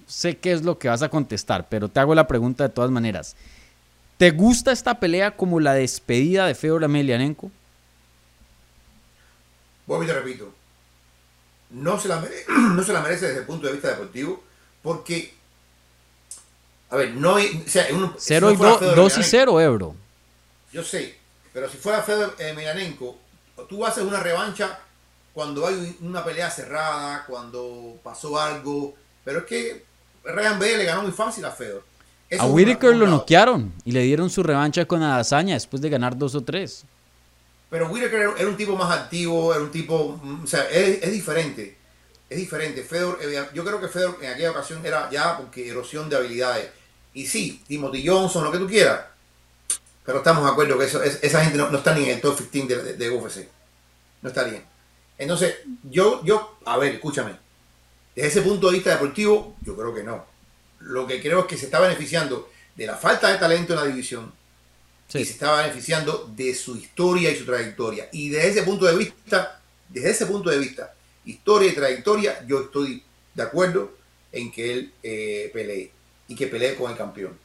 [0.10, 2.92] sé qué es lo que vas a contestar, pero te hago la pregunta de todas
[2.92, 3.36] maneras.
[4.18, 7.50] ¿Te gusta esta pelea como la despedida de Fedor Emelianenko?
[9.88, 10.59] Vuelvo y te repito.
[11.70, 14.44] No se, la merece, no se la merece desde el punto de vista deportivo
[14.82, 15.34] porque,
[16.90, 17.64] a ver, no hay...
[17.66, 19.96] O sea, 0 y 2 y 0, Ebro.
[20.72, 21.18] Yo sé,
[21.54, 23.18] pero si fuera Fedor Emelianenko,
[23.68, 24.80] tú haces una revancha
[25.34, 29.86] cuando hay una pelea cerrada, cuando pasó algo, pero es que
[30.24, 31.84] Ryan B le ganó muy fácil a Fedor
[32.38, 36.36] a Whitaker lo noquearon y le dieron su revancha con Adazaña después de ganar dos
[36.36, 36.86] o tres.
[37.70, 41.78] Pero Whitaker era un tipo más activo, era un tipo, mm, o sea, es, diferente.
[42.30, 42.84] Es diferente.
[42.84, 46.70] Fedor, eh, yo creo que Fedor en aquella ocasión era ya porque erosión de habilidades.
[47.14, 49.02] Y sí, Timothy Johnson, lo que tú quieras.
[50.06, 52.76] Pero estamos de acuerdo que eso, esa gente no, está ni en el top 15
[52.94, 53.48] de, UFC.
[54.22, 54.64] No está bien.
[55.18, 57.38] Entonces, yo, yo, a ver, escúchame.
[58.16, 60.40] Desde ese punto de vista deportivo, yo creo que no
[60.80, 63.86] lo que creo es que se está beneficiando de la falta de talento en la
[63.86, 64.32] división
[65.18, 68.10] y se está beneficiando de su historia y su trayectoria.
[68.12, 70.94] Y desde ese punto de vista, desde ese punto de vista,
[71.26, 73.92] historia y trayectoria, yo estoy de acuerdo
[74.32, 75.92] en que él eh, pelee
[76.28, 77.38] y que pelee con el campeón.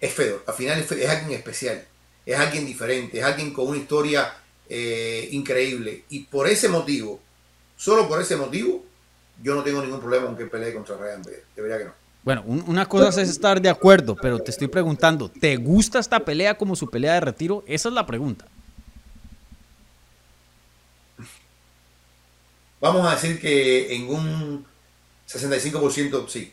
[0.00, 1.86] Es Fedor, al final es, alguien especial,
[2.26, 4.34] es alguien diferente, es alguien con una historia
[4.68, 6.02] eh, increíble.
[6.08, 7.20] Y por ese motivo,
[7.76, 8.84] solo por ese motivo,
[9.40, 11.44] yo no tengo ningún problema con que pelee contra Ryan Bader.
[11.54, 12.01] Debería que no.
[12.24, 16.56] Bueno, una cosa es estar de acuerdo, pero te estoy preguntando, ¿te gusta esta pelea
[16.56, 17.64] como su pelea de retiro?
[17.66, 18.46] Esa es la pregunta.
[22.80, 24.66] Vamos a decir que en un
[25.28, 26.52] 65% sí.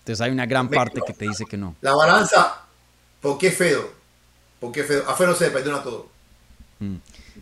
[0.00, 1.76] Entonces hay una gran parte que te dice que no.
[1.80, 2.62] La balanza,
[3.20, 3.92] ¿por qué Fedor?
[4.60, 5.04] ¿Por qué Fedor?
[5.08, 6.08] A Fedor se le perdona todo.
[6.78, 6.96] Mm.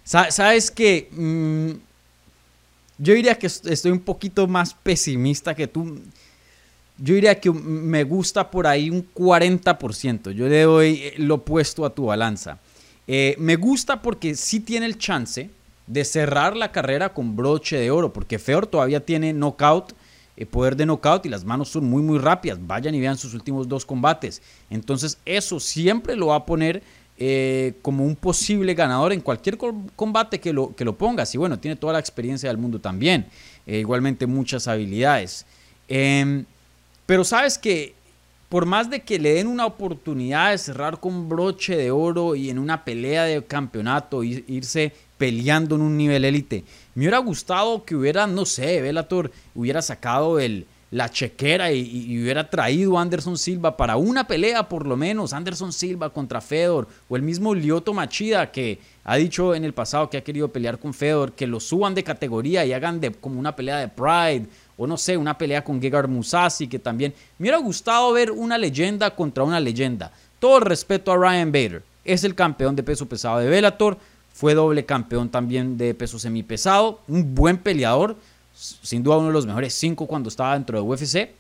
[0.05, 1.71] Sabes que mm,
[2.99, 6.01] yo diría que estoy un poquito más pesimista que tú
[6.99, 10.31] yo diría que me gusta por ahí un 40%.
[10.31, 12.59] Yo le doy eh, lo opuesto a tu balanza.
[13.07, 15.51] Eh, me gusta porque sí tiene el chance
[15.87, 19.93] de cerrar la carrera con broche de oro, porque Feor todavía tiene knockout,
[20.37, 22.59] eh, poder de knockout y las manos son muy, muy rápidas.
[22.67, 24.41] Vayan y vean sus últimos dos combates.
[24.71, 26.83] Entonces, eso siempre lo va a poner
[27.81, 31.35] como un posible ganador en cualquier combate que lo, que lo pongas.
[31.35, 33.25] Y bueno, tiene toda la experiencia del mundo también.
[33.67, 35.47] igualmente, muchas habilidades.
[37.07, 37.95] Pero sabes que
[38.49, 42.51] por más de que le den una oportunidad de cerrar con broche de oro y
[42.51, 46.65] en una pelea de campeonato, irse peleando en un nivel élite,
[46.95, 52.49] me hubiera gustado que hubiera, no sé, Velator hubiera sacado el, la chequera y, hubiera
[52.49, 57.17] traído a Anderson Silva para una pelea por lo menos, Anderson Silva contra Fedor o
[57.17, 60.95] el mismo Lyoto Machida que ha dicho en el pasado que ha querido pelear con
[60.95, 64.87] Fedor, que lo suban de categoría y hagan de, como una pelea de Pride o
[64.87, 69.15] no sé, una pelea con Gegard Musasi, que también me hubiera gustado ver una leyenda
[69.15, 70.13] contra una leyenda.
[70.39, 73.99] Todo el respeto a Ryan Bader, es el campeón de peso pesado de Bellator,
[74.33, 78.17] fue doble campeón también de peso semipesado, un buen peleador,
[78.55, 81.31] sin duda uno de los mejores cinco cuando estaba dentro de UFC,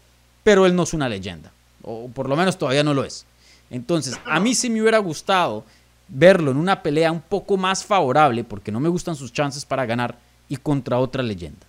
[0.42, 3.26] pero él no es una leyenda, o por lo menos todavía no lo es.
[3.70, 5.64] Entonces, a mí sí me hubiera gustado
[6.08, 9.86] verlo en una pelea un poco más favorable, porque no me gustan sus chances para
[9.86, 10.18] ganar,
[10.48, 11.66] y contra otra leyenda.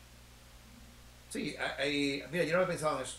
[1.38, 1.56] Sí,
[2.32, 3.18] mira, yo no había pensado en eso.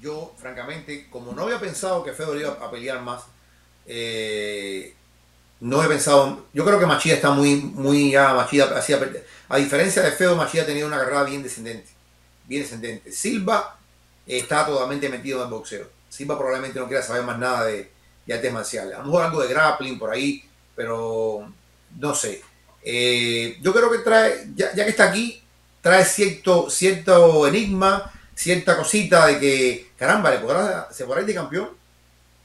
[0.00, 3.22] Yo, francamente, como no había pensado que Fedor iba a pelear más,
[3.86, 4.94] eh,
[5.60, 6.46] no he pensado.
[6.52, 8.34] Yo creo que Machida está muy, muy ya.
[8.34, 8.98] Machida hacía.
[9.48, 11.88] A diferencia de Fedor, Machida ha tenido una carrera bien descendente.
[12.46, 13.12] Bien descendente.
[13.12, 13.78] Silva
[14.26, 15.88] está totalmente metido en el boxeo.
[16.08, 17.90] Silva probablemente no quiera saber más nada de,
[18.26, 18.94] de artes marciales.
[18.94, 21.52] A lo mejor algo de grappling por ahí, pero
[21.98, 22.42] no sé.
[22.82, 25.42] Eh, yo creo que trae, ya que está aquí,
[25.80, 31.34] trae cierto, cierto enigma, cierta cosita de que, caramba, ¿le podrá, ¿se podrá ir de
[31.34, 31.70] campeón?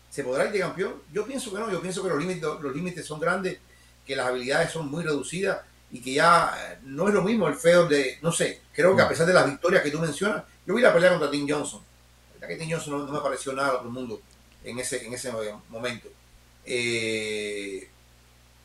[0.10, 0.94] ¿Se podrá ir de campeón?
[1.12, 3.58] Yo pienso que no, yo pienso que los límites, los límites son grandes,
[4.06, 7.56] que las habilidades son muy reducidas y que ya eh, no es lo mismo el
[7.56, 10.74] feo de, no sé, creo que a pesar de las victorias que tú mencionas, yo
[10.74, 11.82] voy a pelear contra Tim Johnson.
[12.42, 14.22] La que Tim Johnson no, me pareció nada a todo el mundo
[14.64, 15.32] en ese, en ese
[15.70, 16.10] momento.
[16.66, 17.88] Eh,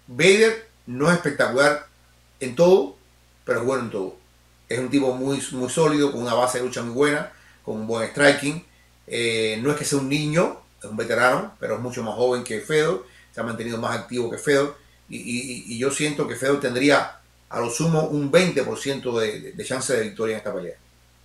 [0.06, 1.86] Vader no es espectacular
[2.40, 2.96] en todo,
[3.44, 4.16] pero es bueno en todo.
[4.68, 7.32] Es un tipo muy, muy sólido, con una base de lucha muy buena,
[7.64, 8.64] con un buen striking.
[9.06, 12.44] Eh, no es que sea un niño, es un veterano, pero es mucho más joven
[12.44, 13.06] que Fedor.
[13.32, 14.76] se ha mantenido más activo que Fedor
[15.08, 15.16] y,
[15.74, 20.02] y- yo siento que Fedor tendría a lo sumo un 20% de, de- chance de
[20.02, 20.76] victoria en esta pelea.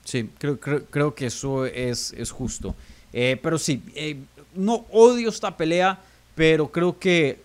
[0.06, 2.76] Sí, creo, creo, creo que eso es, es justo.
[3.12, 4.18] Eh, pero sí, eh,
[4.56, 6.00] no odio esta pelea,
[6.36, 7.40] pero creo que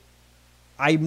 [0.76, 0.98] hay,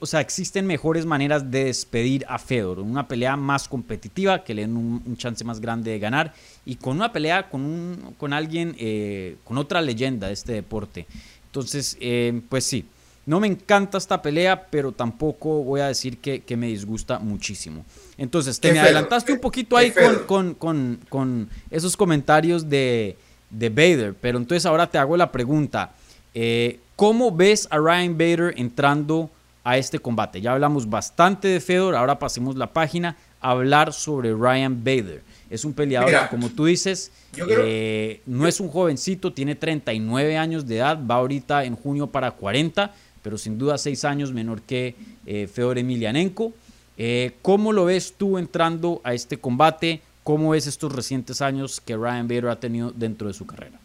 [0.00, 2.80] o, sea, existen mejores maneras de despedir a Fedor.
[2.80, 6.32] Una pelea más competitiva, que le den un, un chance más grande de ganar.
[6.66, 11.06] Y con una pelea con, un, con alguien, eh, con otra leyenda de este deporte.
[11.46, 12.84] Entonces, eh, pues sí,
[13.26, 17.84] no me encanta esta pelea, pero tampoco voy a decir que, que me disgusta muchísimo.
[18.16, 18.86] Entonces, te ¿Qué me Fedor?
[18.94, 19.92] adelantaste un ¿Qué- poquito ahí
[20.26, 23.16] con, con, con esos comentarios de,
[23.50, 25.92] de Bader, pero entonces ahora te hago la pregunta.
[26.34, 29.30] eh, ¿Cómo ves a Ryan Bader entrando
[29.64, 30.40] a este combate?
[30.40, 35.22] Ya hablamos bastante de Fedor, ahora pasemos la página a hablar sobre Ryan Bader.
[35.50, 40.66] Es un peleador Mira, como tú dices, eh, no es un jovencito, tiene 39 años
[40.66, 44.94] de edad, va ahorita en junio para 40, pero sin duda 6 años menor que
[45.26, 46.52] eh, Fedor Emelianenko.
[46.96, 50.02] Eh, ¿Cómo lo ves tú entrando a este combate?
[50.22, 53.80] ¿Cómo ves estos recientes años que Ryan Bader ha tenido dentro de su carrera?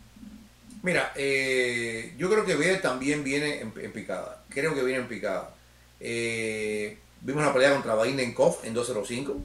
[0.83, 4.43] Mira, eh, yo creo que Vader también viene en, en picada.
[4.49, 5.55] Creo que viene en picada.
[5.99, 9.37] Eh, vimos la pelea contra Bainenkov en 205.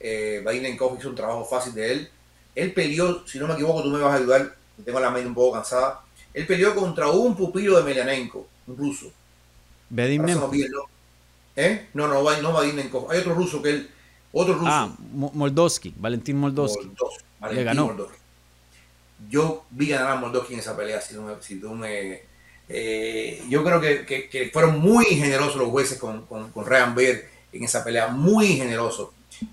[0.00, 2.10] Eh, Bainenkov hizo un trabajo fácil de él.
[2.54, 4.56] Él peleó, si no me equivoco, tú me vas a ayudar.
[4.84, 6.02] Tengo la mente un poco cansada.
[6.34, 9.10] Él peleó contra un pupilo de Melianenko, un ruso.
[11.56, 11.88] ¿Eh?
[11.94, 13.10] No, no, no Bainenkov.
[13.10, 13.90] Hay otro ruso que él.
[14.32, 14.70] Otro ruso.
[14.70, 16.86] Ah, Mo- Moldovsky, Valentín Moldovsky.
[16.86, 17.86] Moldovsky, Valentín Le ganó.
[17.86, 18.18] Moldovsky.
[19.28, 22.22] Yo vi ganar a Moldovsky en esa pelea, si, tú me- si tú me...
[22.68, 27.84] eh, yo creo que, fueron muy generosos los jueces con, con, Ryan Bader en esa
[27.84, 29.10] pelea, muy generosos.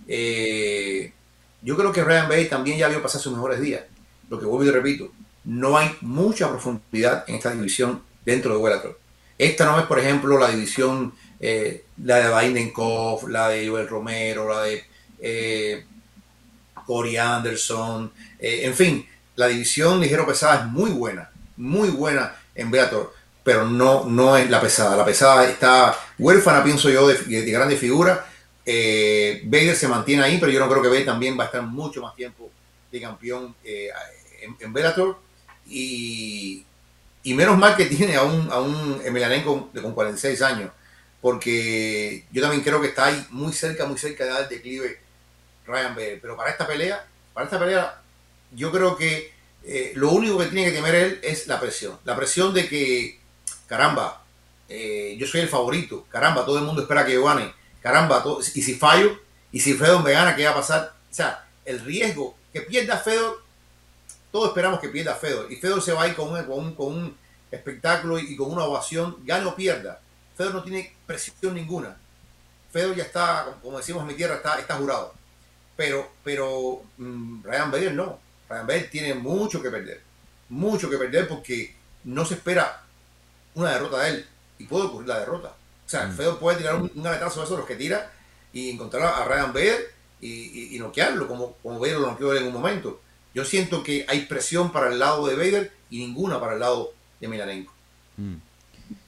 [0.08, 1.12] Eh,
[1.62, 3.84] yo creo que Ryan Bader también ya vio pasar sus mejores días.
[4.30, 5.12] Lo que vuelvo y repito,
[5.44, 9.00] no hay mucha profundidad en esta división dentro de Bellator.
[9.38, 12.30] Esta no es, por ejemplo, la división, eh, la de
[13.30, 14.84] la de Joel Romero, la de
[15.20, 15.86] eh,
[16.86, 22.72] Corey Anderson, eh, en fin, la división ligero pesada es muy buena, muy buena en
[22.72, 23.14] Bellator,
[23.44, 24.96] pero no, no es la pesada.
[24.96, 28.20] La pesada está huérfana, pienso yo, de, de grandes figuras.
[28.66, 31.62] Eh, Bader se mantiene ahí, pero yo no creo que Bader también va a estar
[31.62, 32.50] mucho más tiempo
[32.92, 33.90] de campeón eh,
[34.42, 35.20] en, en Bellator.
[35.68, 36.66] Y,
[37.24, 39.02] menos mal que tiene a un, a un
[39.44, 40.72] con, con 46 años,
[41.22, 45.00] porque yo también creo que está ahí muy cerca, muy cerca de dar declive
[45.68, 46.20] Ryan Bader.
[46.22, 48.02] Pero para esta pelea, para esta pelea,
[48.52, 49.35] yo creo que
[49.68, 52.00] eh, lo único que tiene que temer él es la presión.
[52.04, 53.20] La presión de que,
[53.68, 54.24] caramba,
[54.70, 57.52] eh, yo soy el favorito, caramba, todo el mundo espera que yo gane,
[57.82, 59.20] caramba, todo- y si fallo,
[59.52, 60.94] y si Fedor me gana, ¿qué va a pasar?
[61.12, 63.44] O sea, el riesgo que pierda Fedor,
[64.32, 67.18] todos esperamos que pierda Fedor, y Fedor se va a ir con un, con un,
[67.52, 70.02] espectáculo y, con una ovación, gane o pierda.
[70.36, 71.98] Fedor no tiene presión ninguna.
[72.72, 75.14] Fedor ya está, como decimos en mi tierra, está, está jurado.
[75.78, 78.20] Pero, pero mm, Ryan Bader no.
[78.50, 80.02] Ryan Bader tiene mucho que perder.
[80.50, 82.84] Mucho que perder porque no se espera
[83.56, 84.26] una derrota de él.
[84.60, 85.50] Y puede ocurrir la derrota.
[85.86, 86.16] O sea, Mm.
[86.16, 88.12] Fedor puede tirar un, un aletazo de esos los que tira
[88.54, 90.30] y encontrar a Ryan Bader y,
[90.72, 93.02] y, y noquearlo como, como Bader lo noqueó en un momento.
[93.34, 96.94] Yo siento que hay presión para el lado de Bader y ninguna para el lado
[97.20, 97.74] de Milanenko.
[98.18, 98.36] Mm.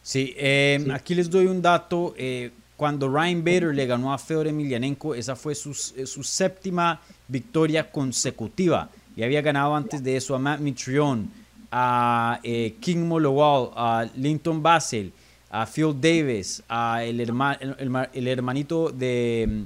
[0.03, 2.13] Sí, eh, aquí les doy un dato.
[2.17, 7.01] eh, cuando Ryan Bader le ganó a Fedor Emelianenko, esa fue su, eh, su séptima
[7.27, 8.87] victoria consecutiva.
[9.17, 11.25] Y había ganado antes de eso a Matt Mitrione,
[11.71, 15.11] a eh, King Molowal, a Linton Basel,
[15.49, 19.63] a Phil Davis, a el, herma- el, el- el hermanito de,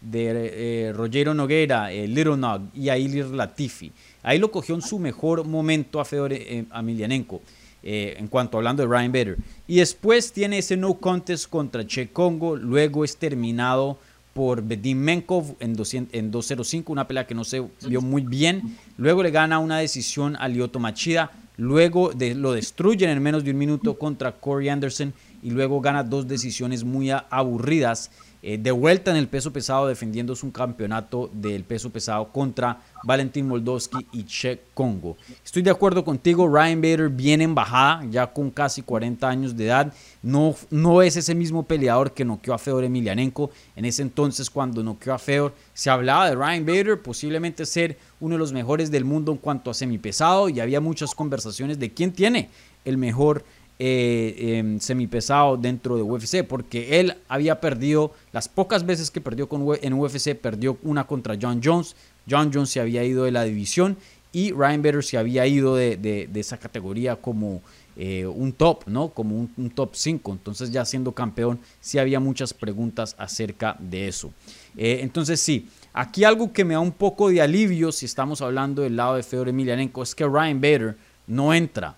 [0.00, 3.92] de eh, Rogero Noguera, eh, Little Nog, y a Ilir Latifi.
[4.22, 7.42] Ahí lo cogió en su mejor momento a Fedor eh, Emelianenko
[7.82, 9.36] eh, en cuanto hablando de Ryan Bader.
[9.68, 13.98] Y después tiene ese no contest contra Che Congo, luego es terminado
[14.34, 18.76] por Bedim Menkov en, 200 en 205, una pelea que no se vio muy bien.
[18.98, 23.52] Luego le gana una decisión a Lyoto Machida, luego de- lo destruyen en menos de
[23.52, 28.10] un minuto contra Corey Anderson y luego gana dos decisiones muy aburridas.
[28.46, 33.48] Eh, de vuelta en el peso pesado, defendiendo su campeonato del peso pesado contra Valentín
[33.48, 35.16] Moldovsky y Che Congo.
[35.42, 39.64] Estoy de acuerdo contigo, Ryan Bader viene en bajada, ya con casi 40 años de
[39.64, 39.94] edad.
[40.22, 43.50] No, no es ese mismo peleador que noqueó a Fedor Emelianenko.
[43.76, 48.34] En ese entonces, cuando noqueó a Fedor, se hablaba de Ryan Bader posiblemente ser uno
[48.34, 52.12] de los mejores del mundo en cuanto a semipesado y había muchas conversaciones de quién
[52.12, 52.50] tiene
[52.84, 53.42] el mejor
[53.78, 59.48] eh, em, semipesado dentro de UFC, porque él había perdido las pocas veces que perdió
[59.50, 61.96] U- en UFC, perdió una contra John Jones.
[62.28, 63.96] John Jones se había ido de la división
[64.32, 67.62] y Ryan Bader se había ido de esa categoría como
[67.96, 69.10] eh, un top, ¿no?
[69.10, 70.32] Como un, top 5.
[70.32, 74.32] Entonces ya siendo campeón, sí había muchas preguntas acerca de eso.
[74.76, 78.82] Eh, entonces sí, aquí algo que me da un poco de alivio si estamos hablando
[78.82, 80.96] del lado de Fedor Emelianenko es que Ryan Bader
[81.28, 81.96] no entra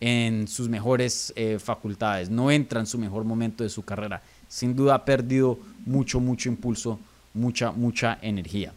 [0.00, 4.22] en sus mejores eh, facultades, no entra en su mejor momento de su carrera.
[4.48, 6.98] Sin duda ha perdido mucho, mucho impulso,
[7.34, 8.72] mucha, mucha energía.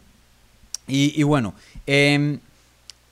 [0.88, 1.54] Y, bueno,
[1.86, 2.38] em,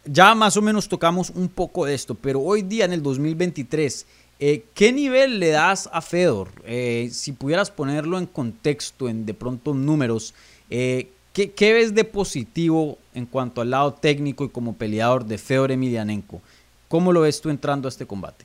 [0.04, 4.06] ya más o menos tocamos un poco de esto, pero hoy día en el 2023,
[4.40, 6.48] eh, ¿qué nivel le das a Fedor?
[6.66, 10.34] Eh, si pudieras ponerlo en contexto, en de pronto números,
[10.68, 15.70] ¿qué, ¿qué, ves de positivo en cuanto al lado técnico y como peleador de Fedor
[15.70, 16.42] Emelianenko?
[16.90, 18.44] ¿Cómo lo ves tú entrando a este combate?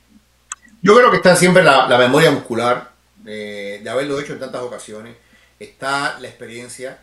[0.80, 2.92] Yo creo que está siempre la, memoria muscular
[3.24, 5.16] de haberlo hecho en tantas ocasiones.
[5.58, 7.00] Está la experiencia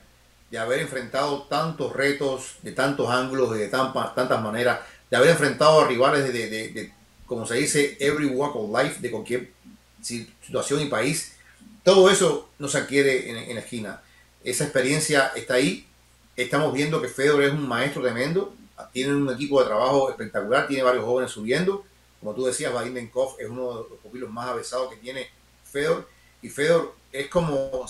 [0.50, 4.80] de haber enfrentado tantos retos de tantos ángulos, de tantas maneras,
[5.12, 6.94] de haber enfrentado a rivales de,
[7.26, 9.50] como se dice, every walk of life, de cualquier
[10.02, 11.34] situación y país.
[11.84, 14.02] Todo eso no se adquiere en, en la esquina.
[14.46, 15.86] Esa experiencia está ahí.
[16.38, 18.54] Estamos viendo que Fedor es un maestro tremendo
[18.92, 21.84] tienen un equipo de trabajo espectacular, tiene varios jóvenes subiendo.
[22.20, 25.30] Como tú decías, Vadim Benkov es uno de los pupilos más avesados que tiene
[25.64, 26.08] Fedor.
[26.42, 27.86] Y Fedor es como,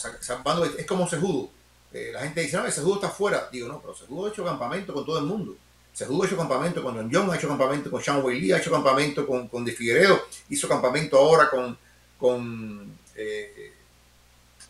[0.78, 1.50] es como Sejudo.
[1.92, 3.50] Eh, la gente dice, no, Sejudo está fuera.
[3.52, 5.56] Digo, no, pero Sejudo ha hecho campamento con todo el mundo.
[5.94, 8.72] Sejudo ha hecho campamento con John John, ha hecho campamento con Sean Lee, ha hecho
[8.72, 11.78] campamento con, con De Figueredo, hizo campamento ahora con,
[12.18, 13.74] con eh,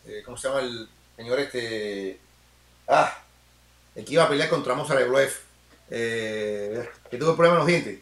[0.06, 2.18] eh, ¿cómo se llama el señor este?
[2.86, 3.22] Ah,
[3.94, 5.00] el que iba a pelear contra Mozart
[5.90, 7.98] eh, que tuvo problemas en los dientes.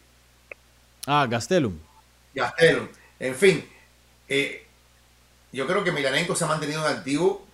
[1.07, 1.79] Ah, Gastelum.
[2.35, 2.89] Gastelum.
[3.19, 3.69] En fin,
[4.29, 4.67] eh,
[5.53, 7.47] yo creo que Milanenko se ha mantenido en activo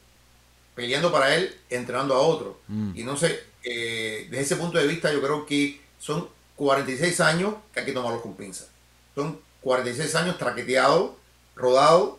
[0.75, 2.61] peleando para él, entrenando a otro.
[2.69, 2.93] Mm.
[2.95, 7.55] Y no sé, eh, desde ese punto de vista yo creo que son 46 años
[7.73, 8.69] que hay que tomarlos con pinzas.
[9.15, 11.13] Son 46 años traqueteados,
[11.57, 12.19] rodados,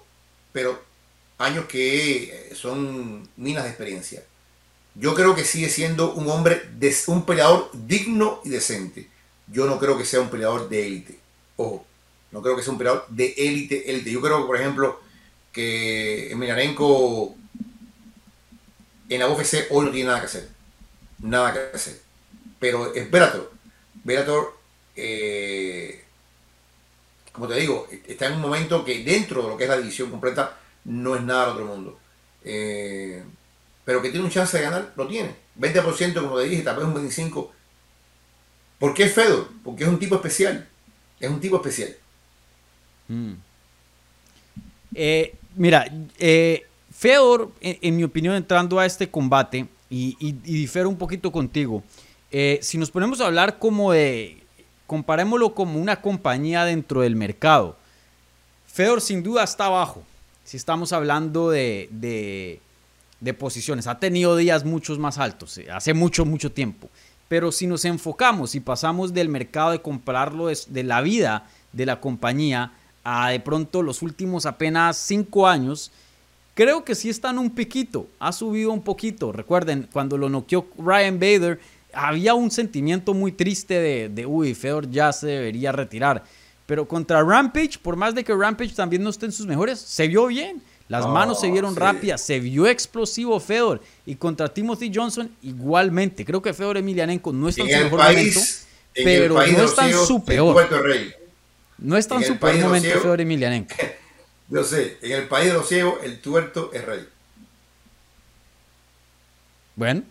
[0.51, 0.81] pero
[1.37, 4.23] años que son minas de experiencia
[4.95, 6.61] yo creo que sigue siendo un hombre,
[7.07, 9.07] un peleador digno y decente.
[9.47, 11.19] Yo no creo que sea un peleador de élite.
[11.55, 11.85] Ojo,
[12.31, 14.11] no creo que sea un peleador de élite, élite.
[14.11, 14.99] Yo creo, por ejemplo,
[15.51, 17.35] que Emelianenko
[19.09, 20.49] en la UFC hoy no tiene nada que hacer.
[21.19, 21.99] Nada que hacer.
[22.59, 23.51] Pero es Bellator.
[24.03, 24.57] Bellator,
[24.95, 26.03] eh,
[27.31, 30.09] como te digo, está en un momento que dentro de lo que es la división
[30.11, 31.99] completa no es nada del otro mundo.
[32.43, 33.23] Eh,
[33.89, 35.33] pero que tiene un chance de ganar, lo tiene.
[35.59, 37.47] 20% como le dije, tal vez un 25%.
[38.77, 39.49] ¿Por qué es Fedor?
[39.63, 40.67] Porque es un tipo especial.
[41.19, 41.95] Es un tipo especial.
[43.07, 43.33] Mm.
[44.93, 50.97] Eh, mira, eh, Fedor, en, mi opinión, entrando a este combate, y, y, difiero un
[50.99, 51.81] poquito contigo,
[52.29, 54.43] eh, si nos ponemos a hablar como de,
[54.85, 57.75] comparémoslo como una compañía dentro del mercado,
[58.67, 60.03] Fedor sin duda está abajo.
[60.43, 62.61] Si estamos hablando de
[63.33, 63.87] posiciones.
[63.87, 66.89] Ha tenido días muchos más altos, eh, hace mucho, mucho tiempo.
[67.27, 72.01] Pero si nos enfocamos y pasamos del mercado de comprarlo de, la vida de la
[72.01, 72.71] compañía
[73.03, 75.91] a de pronto los últimos apenas cinco años,
[76.55, 79.31] creo que sí están un piquito, ha subido un poquito.
[79.31, 81.59] Recuerden, cuando lo noqueó Ryan Bader,
[81.93, 86.23] había un sentimiento muy triste de, de, uy, Fedor ya se debería retirar.
[86.65, 90.07] Pero contra Rampage, por más de que Rampage también no esté en sus mejores, se
[90.07, 90.61] vio bien.
[90.89, 93.79] Las manos se oh, vieron rápidas, se vio explosivo Fedor.
[94.07, 96.25] Y contra Timothy Johnson igualmente.
[96.25, 98.39] Creo que Fedor Emelianenko no está en, su mejor momento,
[98.95, 100.67] pero no está en su peor.
[101.77, 103.75] No está en, su peor momento Fedor Emelianenko.
[104.49, 107.07] Yo sé, en el país de los ciegos el tuerto es rey.
[109.75, 110.01] Bueno,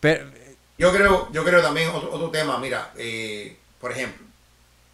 [0.00, 0.30] pero...
[0.78, 4.26] Yo creo, yo creo también otro, tema, mira, eh, por ejemplo,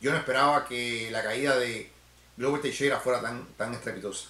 [0.02, 1.90] yo no esperaba que la caída de
[2.36, 4.28] Glover Teixeira fuera tan, tan estrepitosa.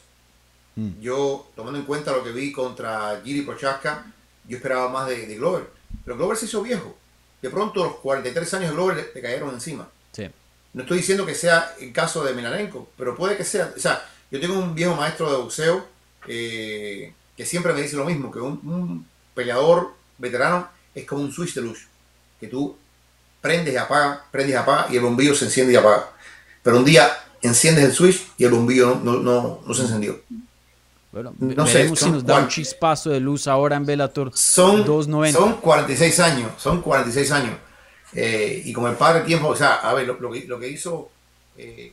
[0.78, 1.00] Mm.
[1.00, 4.06] Yo, tomando en cuenta lo que vi contra Giri Prochaska,
[4.46, 5.64] yo esperaba más de, Glover.
[6.04, 6.96] Pero Glover se hizo viejo.
[7.42, 9.88] De pronto, los 43 años de Glover le, cayeron encima.
[10.74, 13.72] No estoy diciendo que sea el caso de Milarenko, pero puede que sea.
[13.76, 15.84] O sea, yo tengo un viejo maestro de boxeo
[16.28, 19.04] eh, que siempre me dice lo mismo: que un,
[19.34, 21.88] peleador veterano es como un switch de luz.
[22.38, 22.76] Que tú
[23.40, 26.10] prendes y apagas, prendes y apagas y el bombillo se enciende y apaga.
[26.62, 27.10] Pero un día
[27.40, 29.18] enciendes el switch y el bombillo no,
[29.66, 30.20] no se encendió.
[31.22, 35.36] Bueno, no sé, si nos da un chispazo de luz ahora en Bellator son, 290.
[35.36, 37.56] Son 46 años, son 46 años.
[38.14, 41.10] Eh, y como el padre tiempo, o sea, a ver, lo, que, hizo
[41.56, 41.92] eh,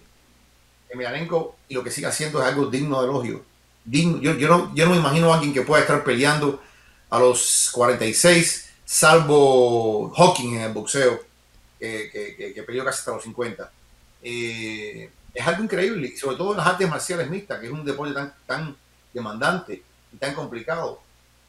[0.89, 3.43] Emelianenko y lo que sigue haciendo es algo digno de elogio.
[3.85, 6.61] yo, yo, no, yo no me imagino a alguien que pueda estar peleando
[7.09, 11.19] a los 46, salvo Hawking en el boxeo,
[11.79, 13.71] que, que, peleó casi hasta los 50.
[14.21, 18.13] Eh, es algo increíble, sobre todo en las artes marciales mixtas, que es un deporte
[18.13, 18.75] tan, tan
[19.15, 19.81] demandante
[20.13, 20.99] y tan complicado.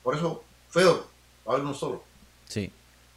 [0.02, 1.06] Por eso, Fedor
[1.46, 2.02] va a haber uno solo.
[2.48, 2.70] Sí.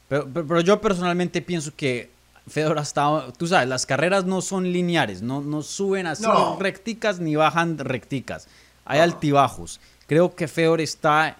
[0.09, 2.09] Pero, pero, pero yo personalmente pienso que
[2.49, 6.57] Fedor ha estado, tú sabes, las carreras no son lineares, no, no suben así No.
[6.59, 8.47] recticas ni bajan recticas.
[8.85, 9.03] Hay No.
[9.03, 9.79] altibajos.
[10.07, 11.37] Creo que Fedor está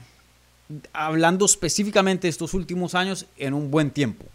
[0.94, 4.26] hablando específicamente de estos últimos años en un buen tiempo.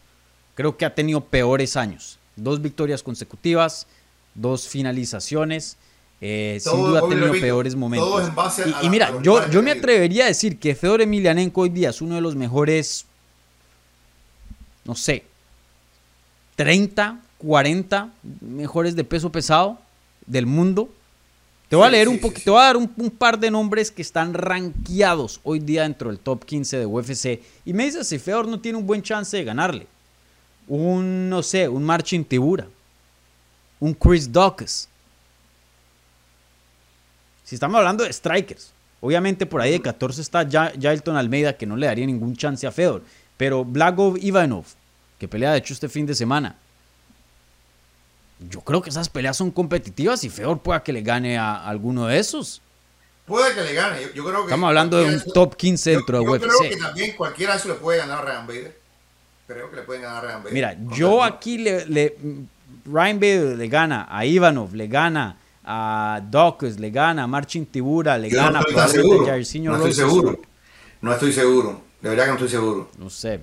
[0.57, 2.18] Creo que ha tenido peores años.
[2.35, 3.87] Dos victorias consecutivas,
[4.35, 5.77] dos finalizaciones.
[6.27, 8.31] Eh, sin duda ha tenido repito, peores momentos.
[8.64, 11.91] y, la- y mira, yo, yo me atrevería a decir que Fedor Emelianenko hoy día
[11.91, 13.05] es uno de los mejores,
[14.85, 15.25] no sé,
[16.57, 18.11] 30, 40
[18.41, 19.79] mejores de peso pesado
[20.27, 20.89] del mundo.
[21.68, 22.43] Te voy a leer sí, un sí.
[22.45, 26.09] te voy a dar un, un par de nombres que están rankeados hoy día dentro
[26.11, 27.41] del top 15 de UFC.
[27.64, 29.87] Y me dices si Fedor no tiene un buen chance de ganarle.
[30.68, 32.66] Un, no sé, un Marcin Tibura.
[33.81, 34.89] Un Chris Dawkins.
[37.55, 38.73] Si estamos hablando de strikers.
[39.01, 42.67] Obviamente por ahí de 14 está Ja- Jailton Almeida que no le daría ningún chance
[42.67, 43.05] a Fedor.
[43.37, 44.65] Pero Blagov Ivanov,
[45.21, 46.57] que pelea de hecho este fin de semana.
[48.51, 52.07] Yo creo que esas peleas son competitivas y Fedor pueda que le gane a alguno
[52.07, 52.61] de esos.
[53.25, 54.03] Puede que le gane.
[54.03, 56.43] Yo, yo creo que Estamos hablando de un top 15 yo- dentro de yo UFC.
[56.49, 58.77] creo que también cualquiera de esos le puede ganar a Ryan Bader.
[59.47, 60.53] Creo que le pueden ganar a Ryan Bader.
[60.53, 62.17] Mira, yo aquí le, le-
[62.85, 68.19] Ryan Bader le gana a Ivanov, le gana a Dawkins, le gana a Marcin Tibura,
[68.19, 69.25] le Yo gana no estoy seguro.
[69.25, 70.41] a No estoy seguro.
[71.01, 71.81] No estoy seguro.
[72.01, 72.91] De verdad que no estoy seguro.
[72.99, 73.41] No sé.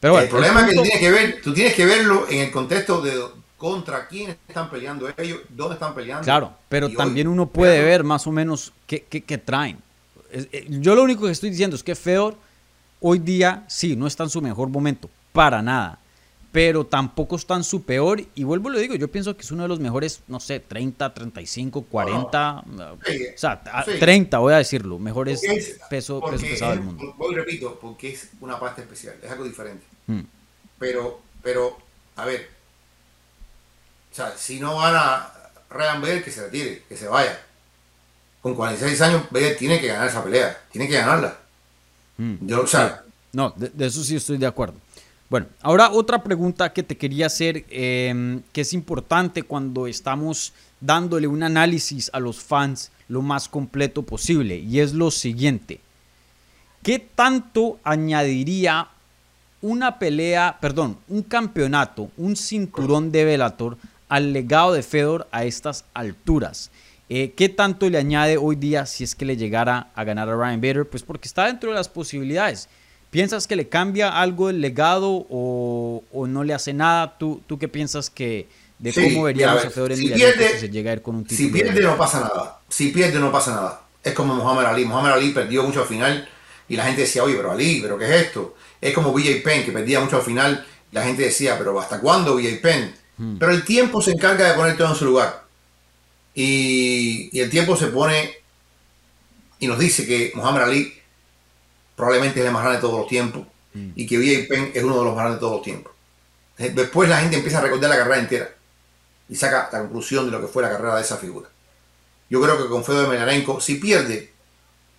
[0.00, 2.50] Pero bueno, el problema es que tienes que ver, tú tienes que verlo en el
[2.50, 3.20] contexto de
[3.56, 6.22] contra quién están peleando ellos, dónde están peleando.
[6.24, 9.78] Claro, pero hoy, también uno puede ver más o menos qué, qué- qué traen.
[10.30, 12.36] Eh, Yo lo único que estoy diciendo es que Fedor
[13.00, 15.98] hoy día sí, no está en su mejor momento, para nada.
[16.50, 18.22] Pero tampoco está en su peor.
[18.34, 20.60] Y vuelvo y lo digo, yo pienso que es uno de los mejores, no sé,
[20.60, 22.64] 30, 35, 40.
[23.06, 23.92] Sí, o sea, a- sí.
[24.00, 24.98] 30 voy a decirlo.
[24.98, 27.14] Mejores es- peso, peso pesado es- del mundo.
[27.18, 29.84] Voy repito, porque es una parte especial, es algo diferente.
[30.06, 30.20] Mm.
[30.78, 31.76] Pero, pero,
[32.16, 32.48] a ver,
[34.10, 35.28] o sea, si no gana
[35.70, 37.38] Ryan Bader, que se retire, que se vaya.
[38.40, 41.36] Con 46 años, Bader tiene que ganar esa pelea, tiene que ganarla.
[42.16, 42.46] Mm.
[42.46, 44.76] Yo, o sea, No, de, de eso sí estoy de acuerdo.
[45.30, 51.26] Bueno, ahora otra pregunta que te quería hacer, eh, que es importante cuando estamos dándole
[51.26, 55.80] un análisis a los fans lo más completo posible, y es lo siguiente.
[56.82, 58.88] ¿Qué tanto añadiría
[59.60, 63.76] una pelea, perdón, un campeonato, un cinturón de Bellator
[64.08, 66.70] al legado de Fedor a estas alturas?
[67.10, 70.36] Eh, ¿Qué tanto le añade hoy día si es que le llegara a ganar a
[70.36, 70.88] Ryan Bader?
[70.88, 72.68] Pues porque está dentro de las posibilidades.
[73.10, 77.16] ¿Piensas que le cambia algo el legado o, o no le hace nada?
[77.18, 78.46] ¿Tú, tú qué piensas que
[78.78, 81.16] de Sí, cómo veríamos mira, a Fedor si pierde- si se llega a ir con
[81.16, 81.52] un si título?
[81.64, 82.60] pierde no pasa nada.
[82.68, 83.80] Si pierde no pasa nada.
[84.04, 84.84] Es como Muhammad Ali.
[84.84, 86.28] Muhammad Ali perdió mucho al final
[86.68, 88.54] y la gente decía, oye, pero Ali, ¿pero qué es esto?
[88.80, 91.98] Es como BJ Penn, que perdía mucho al final y la gente decía, pero ¿hasta
[92.00, 92.94] cuándo BJ Penn?
[93.40, 95.42] Pero el tiempo se encarga de poner todo en su lugar.
[96.34, 98.32] Y, y el tiempo se pone
[99.58, 100.92] y nos dice que Muhammad Ali
[101.98, 103.44] probablemente es el más grande de todos los tiempos
[103.74, 105.92] y que BJ Penn es uno de los más grandes de todos los tiempos.
[106.56, 108.50] Después la gente empieza a recordar la carrera entera
[109.28, 111.48] y saca la conclusión de lo que fue la carrera de esa figura.
[112.30, 114.32] Yo creo que con Fedor Emelianenko, si pierde,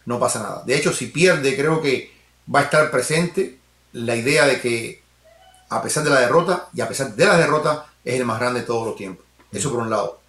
[0.06, 0.64] no pasa nada.
[0.66, 2.14] De hecho, si pierde, creo que
[2.54, 3.58] va a estar presente
[3.94, 5.02] la idea de que,
[5.70, 8.62] a pesar de la derrota, y a pesar de la derrota, es el más grande
[8.62, 9.26] de todos los tiempos.
[9.52, 10.20] Eso por un lado.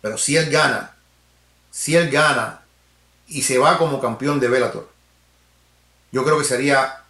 [0.00, 0.96] Pero si él gana,
[1.70, 2.62] si él gana
[3.28, 4.88] y se va como campeón de Bellator,
[6.12, 7.04] yo creo que sería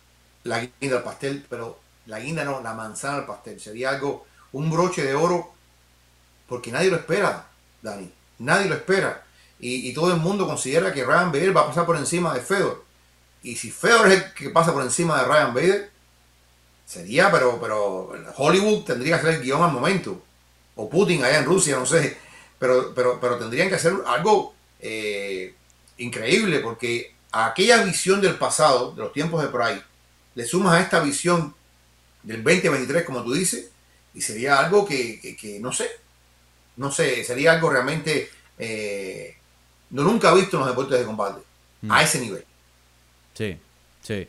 [0.44, 3.61] la guinda del pastel, pero la guinda no, la manzana del pastel.
[3.61, 5.53] Sería algo, un broche de oro,
[6.48, 7.46] porque nadie lo espera,
[7.82, 8.12] Dani.
[8.38, 9.24] Nadie lo espera.
[9.59, 12.40] Y, y todo el mundo considera que Ryan Bader va a pasar por encima de
[12.40, 12.84] Fedor.
[13.42, 15.90] Y si Fedor es el que pasa por encima de Ryan Bader,
[16.86, 20.22] sería, pero, pero Hollywood tendría que hacer el guion al momento.
[20.76, 22.16] O Putin allá en Rusia, no sé.
[22.59, 25.55] Pero, pero, pero tendrían que hacer algo eh,
[25.98, 29.83] increíble, porque a aquella visión del pasado, de los tiempos de Pride,
[30.35, 31.55] le sumas a esta visión
[32.22, 33.70] del 2023, como tú dices,
[34.14, 35.89] y sería algo que, que- que no sé,
[36.76, 39.37] no sé, sería algo realmente eh,
[39.91, 41.41] no nunca visto en los deportes de combate,
[41.89, 42.45] a ese nivel.
[43.35, 43.57] Sí,
[44.03, 44.28] sí.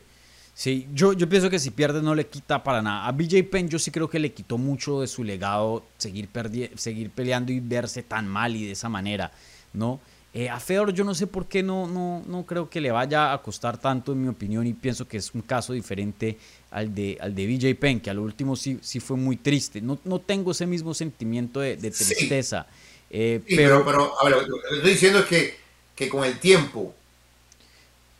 [0.54, 3.06] Sí, yo, yo pienso que si pierde no le quita para nada.
[3.06, 6.28] A BJ Penn yo sí creo que le quitó mucho de su legado seguir,
[6.76, 9.32] seguir peleando y verse tan mal y de esa manera,
[9.72, 9.98] ¿no?
[10.34, 13.34] Eh, a Fedor yo no sé por qué no, no, no creo que le vaya
[13.34, 16.38] a costar tanto, en mi opinión, y pienso que es un caso diferente
[16.70, 19.82] al de, al de BJ Penn, que al último sí, sí fue muy triste.
[19.82, 22.14] No, no tengo ese mismo sentimiento de, de Sí.
[22.14, 22.66] tristeza.
[23.10, 25.54] Eh, Sí, pero, pero, pero, a ver, lo que estoy diciendo es que,
[25.94, 26.94] que con el tiempo,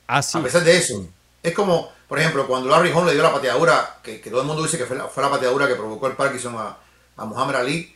[0.06, 1.06] así, a pesar de eso,
[1.42, 4.46] es como, por ejemplo, cuando Larry Holmes le dio la pateadura, que, que todo el
[4.46, 6.76] mundo dice que fue la, fue la pateadura que provocó el Parkinson a,
[7.16, 7.94] a Muhammad Ali,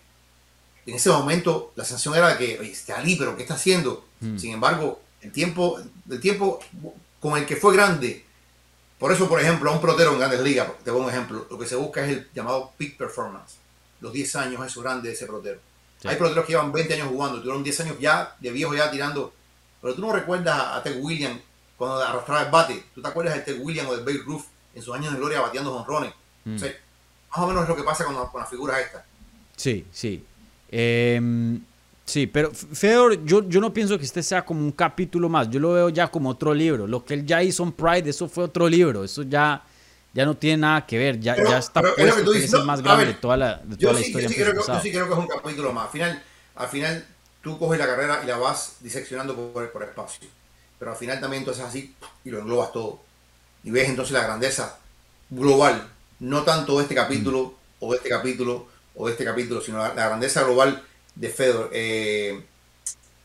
[0.87, 4.05] en ese momento la sensación era de que, oye, este Ali, pero ¿qué está haciendo?
[4.39, 5.79] Sin embargo, el tiempo,
[6.11, 6.61] el tiempo
[7.21, 8.25] con el que fue grande,
[8.99, 11.59] por eso, por ejemplo, a un protero en grandes ligas, te pongo un ejemplo, lo
[11.59, 13.57] que se busca es el llamado peak performance,
[14.01, 15.59] los 10 años, eso grande de ese protero.
[16.01, 16.09] Sí.
[16.09, 19.33] Hay peloteros que llevan 20 años jugando, tuvieron 10 años ya de viejo ya tirando,
[19.83, 21.41] pero tú no recuerdas a Ted Williams
[21.77, 24.83] cuando arrastraba el bate, tú te acuerdas de Ted Williams o de Babe Ruth en
[24.83, 26.13] sus años de gloria bateando honrones.
[26.45, 26.57] Mm.
[26.57, 26.71] O sea,
[27.31, 29.05] más o menos es lo que pasa con, la- con las figuras estas.
[29.57, 30.25] Sí, sí.
[30.79, 31.59] Em,
[32.05, 35.49] sí, pero Fedor, yo, yo no pienso que este sea como un capítulo más.
[35.49, 36.87] Yo lo veo ya como otro libro.
[36.87, 39.03] Lo que él ya hizo en Pride, eso fue otro libro.
[39.03, 39.63] Eso ya,
[40.13, 41.19] ya no tiene nada que ver.
[41.19, 43.15] Ya, Pero- ya está pero es que puesto tú es el no, más grande ver,
[43.15, 44.29] de toda la, de Yo toda la sí, historia.
[44.29, 45.87] yo sí creo que, yo sí creo que es un capítulo más.
[45.87, 46.23] Al final,
[46.57, 47.07] al final
[47.43, 50.29] tú coges la carrera y la vas diseccionando por, por espacio.
[50.79, 53.01] Pero al final también entonces así y lo englobas todo.
[53.65, 54.79] Y ves entonces la grandeza
[55.31, 55.89] global,
[56.21, 60.09] no tanto este capítulo o de este capítulo o de este capítulo, sino la, la
[60.09, 60.83] grandeza global
[61.15, 61.71] de Fedor.
[61.73, 62.45] Eh,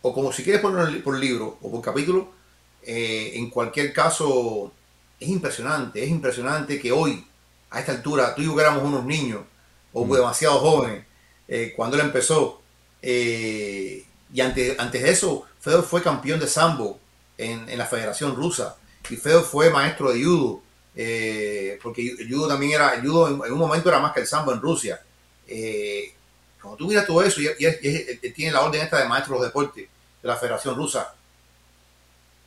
[0.01, 2.31] o como si quieres ponerlo por libro o por capítulo,
[2.83, 4.71] eh, en cualquier caso
[5.19, 7.25] es impresionante, es impresionante que hoy,
[7.69, 9.41] a esta altura, tú y yo que éramos unos niños
[9.93, 11.05] o demasiado jóvenes,
[11.47, 12.61] eh, cuando él empezó,
[13.01, 14.03] eh,
[14.33, 16.99] y antes, antes de eso, Fedor fue campeón de sambo
[17.37, 18.77] en, en la Federación Rusa,
[19.09, 20.61] y Fedor fue maestro de judo,
[20.95, 24.21] eh, porque el judo también era, el judo en, en un momento era más que
[24.21, 25.01] el sambo en Rusia.
[25.53, 26.13] Eh,
[26.61, 29.05] cuando tú miras todo eso, y, y- y- y- y tiene la orden esta de
[29.09, 29.87] maestro de los deportes
[30.21, 31.13] de la Federación Rusa,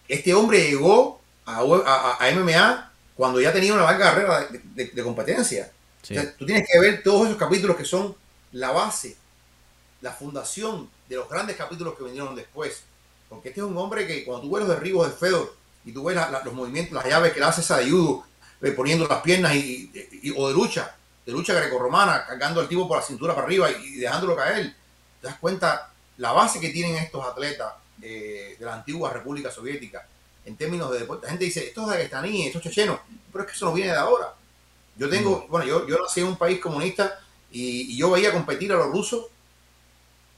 [0.08, 4.90] este hombre llegó a, a- a MMA cuando ya tenía una larga carrera de, de-
[4.90, 5.70] de competencia.
[6.02, 6.16] Sí.
[6.16, 8.14] O sea, tú tienes que ver todos esos capítulos que son
[8.52, 9.16] la base,
[10.00, 12.82] la fundación de los grandes capítulos que vinieron después.
[13.28, 16.04] Porque este es un hombre que cuando tú ves los derribos de Fedor y tú
[16.04, 18.24] ves la- la- los movimientos, las llaves que le hace esa de judo,
[18.62, 20.94] eh, poniendo las piernas y, y- y- o de lucha,
[21.24, 24.74] de lucha grecorromana, cargando al tipo por la cintura para arriba y, y dejándolo caer,
[25.20, 27.72] te das cuenta la base que tienen estos atletas
[28.02, 30.06] eh, de la antigua República Soviética
[30.44, 31.26] en términos de deporte.
[31.26, 32.98] La gente dice, estos dagestaníes, estos chechenos,
[33.32, 34.34] pero es que eso no viene de ahora.
[34.96, 37.18] Yo tengo, bueno, yo, yo nací en un país comunista
[37.50, 39.26] y, y yo veía competir a los rusos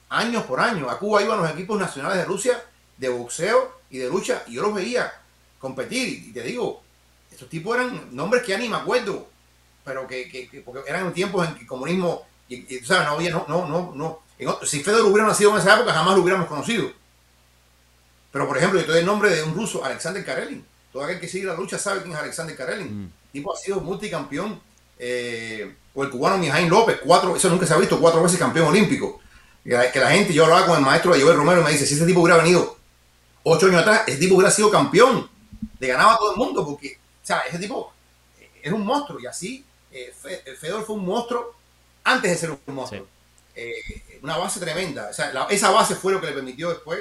[0.09, 0.89] años por año.
[0.89, 2.65] A Cuba iban los equipos nacionales de Rusia
[2.97, 5.13] de boxeo y de lucha y yo los veía
[5.59, 6.09] competir.
[6.29, 6.83] Y te digo,
[7.31, 9.29] estos tipos eran nombres que ya ni me acuerdo,
[9.87, 13.07] pero que, que- que- porque eran tiempos en que el comunismo, y, y, tú sabes,
[13.07, 14.21] no había, no, no, no, no.
[14.39, 16.91] En otro- si Fedor hubiera nacido en esa época, jamás lo hubiéramos conocido.
[18.33, 20.65] Pero, por ejemplo, yo te doy el nombre de un ruso, Alexander Karelin.
[20.93, 23.03] Todo aquel que sigue la lucha sabe quién es Alexander Karelin.
[23.03, 23.05] Mm.
[23.05, 24.61] El tipo ha sido multicampeón.
[24.99, 28.69] eh, o el cubano Mijaín López, cuatro, eso nunca se ha visto, cuatro veces campeón
[28.69, 29.21] olímpico.
[29.65, 31.71] Que la, que la gente, yo hablaba con el maestro de Joel Romero y me
[31.73, 32.77] dice, si ese tipo hubiera venido
[33.43, 35.29] ocho años atrás, ese tipo hubiera sido campeón.
[35.79, 37.93] Le ganaba a todo el mundo porque, o sea, ese tipo
[38.63, 39.19] es un monstruo.
[39.21, 39.65] Y así,
[39.97, 41.55] eh, Fe- Fedor fue un monstruo
[42.05, 43.07] antes de ser un monstruo.
[43.55, 43.73] Eh,
[44.23, 45.09] una base tremenda.
[45.11, 47.01] O sea, la- esa base fue lo que le permitió después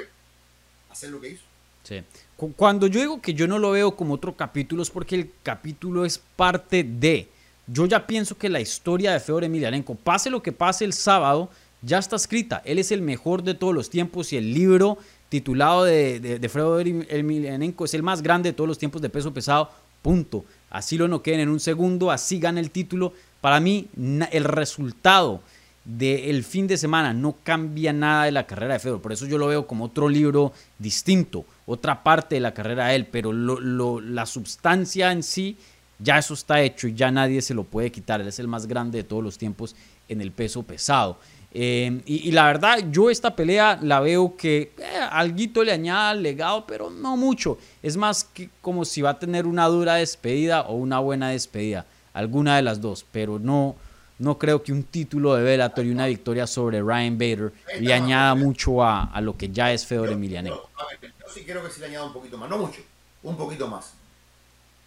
[0.90, 1.42] hacer lo que hizo.
[1.82, 2.02] Sí.
[2.36, 5.30] Cu- Cuando yo digo que yo no lo veo como otro capítulo es porque el
[5.42, 7.28] capítulo es parte de.
[7.66, 11.50] Yo ya pienso que la historia de Fedor Emelianenko, pase lo que pase el sábado,
[11.82, 12.62] ya está escrita.
[12.64, 16.48] Él es el mejor de todos los tiempos y el libro titulado de, de, de
[16.48, 19.70] Fedor Emelianenko es el más grande de todos los tiempos de peso pesado.
[20.02, 20.44] Punto.
[20.70, 23.12] Así lo noqueen en un segundo, así gana el título.
[23.40, 25.40] Para mí, el resultado
[25.84, 29.00] del fin de semana no cambia nada de la carrera de Fedor.
[29.00, 32.96] Por eso yo lo veo como otro libro distinto, otra parte de la carrera de
[32.96, 35.56] él, pero la sustancia en sí,
[35.98, 38.20] ya eso está hecho y ya nadie se lo puede quitar.
[38.20, 39.76] Él es el más grande de todos los tiempos
[40.08, 41.18] en el peso pesado.
[41.58, 46.66] Eh, y, la verdad, yo esta pelea la veo que eh, le añada al legado,
[46.66, 47.56] pero no mucho.
[47.82, 51.86] Es más que como si va a tener una dura despedida o una buena despedida.
[52.12, 53.74] Alguna de las dos, pero no,
[54.18, 58.34] no creo que un título de Bellator y una victoria sobre Ryan Bader le añada
[58.34, 60.68] mucho a, a lo que ya es Fedor Emelianenko.
[61.00, 62.82] Yo, sí creo que sí le añado un poquito más, no mucho,
[63.22, 63.94] un poquito más.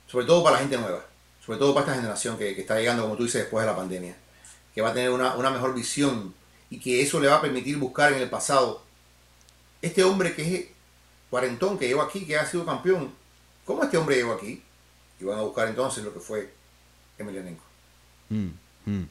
[0.06, 1.04] Sobre todo para la gente nueva,
[1.44, 3.76] sobre todo para esta generación que, que está llegando, como tú dices, después de la
[3.76, 4.16] pandemia,
[4.76, 6.38] que va a tener una, una mejor visión
[6.70, 8.84] y que eso le va a permitir buscar en el pasado
[9.82, 10.66] este hombre que es
[11.30, 13.12] cuarentón, que llegó aquí, que ha sido campeón.
[13.66, 14.62] ¿Cómo este hombre llegó aquí?
[15.20, 16.50] Y van a buscar entonces lo que fue
[17.18, 17.64] Emelianenko.
[18.30, 18.50] Mm,
[18.86, 19.08] mm.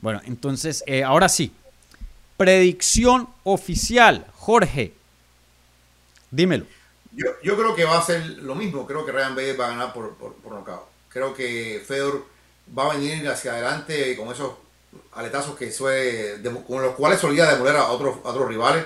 [0.00, 1.52] Bueno, entonces, eh, ahora sí.
[2.36, 4.92] Predicción oficial, Jorge.
[6.30, 6.66] Dímelo.
[7.12, 8.86] Yo, yo creo que va a ser lo mismo.
[8.86, 10.82] Creo que Ryan Bader va a ganar por, por, por nocaut.
[11.08, 12.26] Creo que Fedor
[12.76, 14.54] va a venir hacia adelante con esos
[15.12, 18.84] aletazos que suele, con los cuales solía demoler a otros, a otros rivales.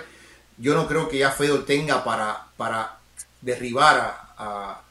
[0.58, 2.98] yo no creo que ya Fedor tenga para, para
[3.40, 4.82] derribar a, a,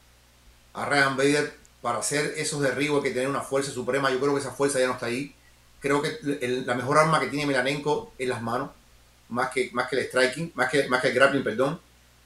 [0.74, 4.10] a Ryan Bader, para hacer esos derribos que tener una fuerza suprema.
[4.12, 5.34] Yo creo que esa fuerza ya no está ahí.
[5.80, 8.72] Creo que el- la mejor arma que tiene Milanenko es las manos,
[9.30, 11.80] más que, más que el striking, más que, más que el grappling, perdón.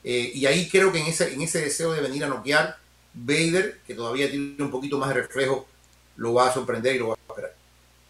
[0.04, 2.78] Eh, y ahí creo que en ese, en ese deseo de venir a noquear,
[3.14, 5.68] Vader, que todavía tiene un poquito más de reflejo,
[6.16, 7.56] lo va a sorprender y lo va a esperar.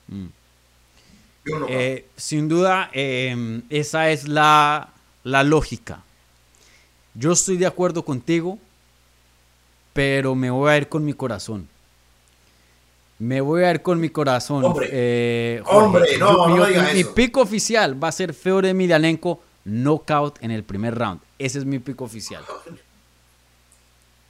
[0.07, 0.27] Mm.
[1.45, 4.89] No Eh, sin duda, eh, esa es la,
[5.23, 6.03] la lógica.
[7.13, 8.57] Yo estoy de acuerdo contigo,
[9.93, 11.67] pero me voy a ir con mi corazón.
[13.19, 14.63] Me voy a ir con mi corazón.
[14.65, 14.89] Hombre.
[14.91, 17.13] eh, Hombre, no, no yo- mi eso.
[17.13, 21.19] pico oficial va a ser Feodor Emelianenko knockout en el primer round.
[21.37, 22.43] Ese es mi pico oficial.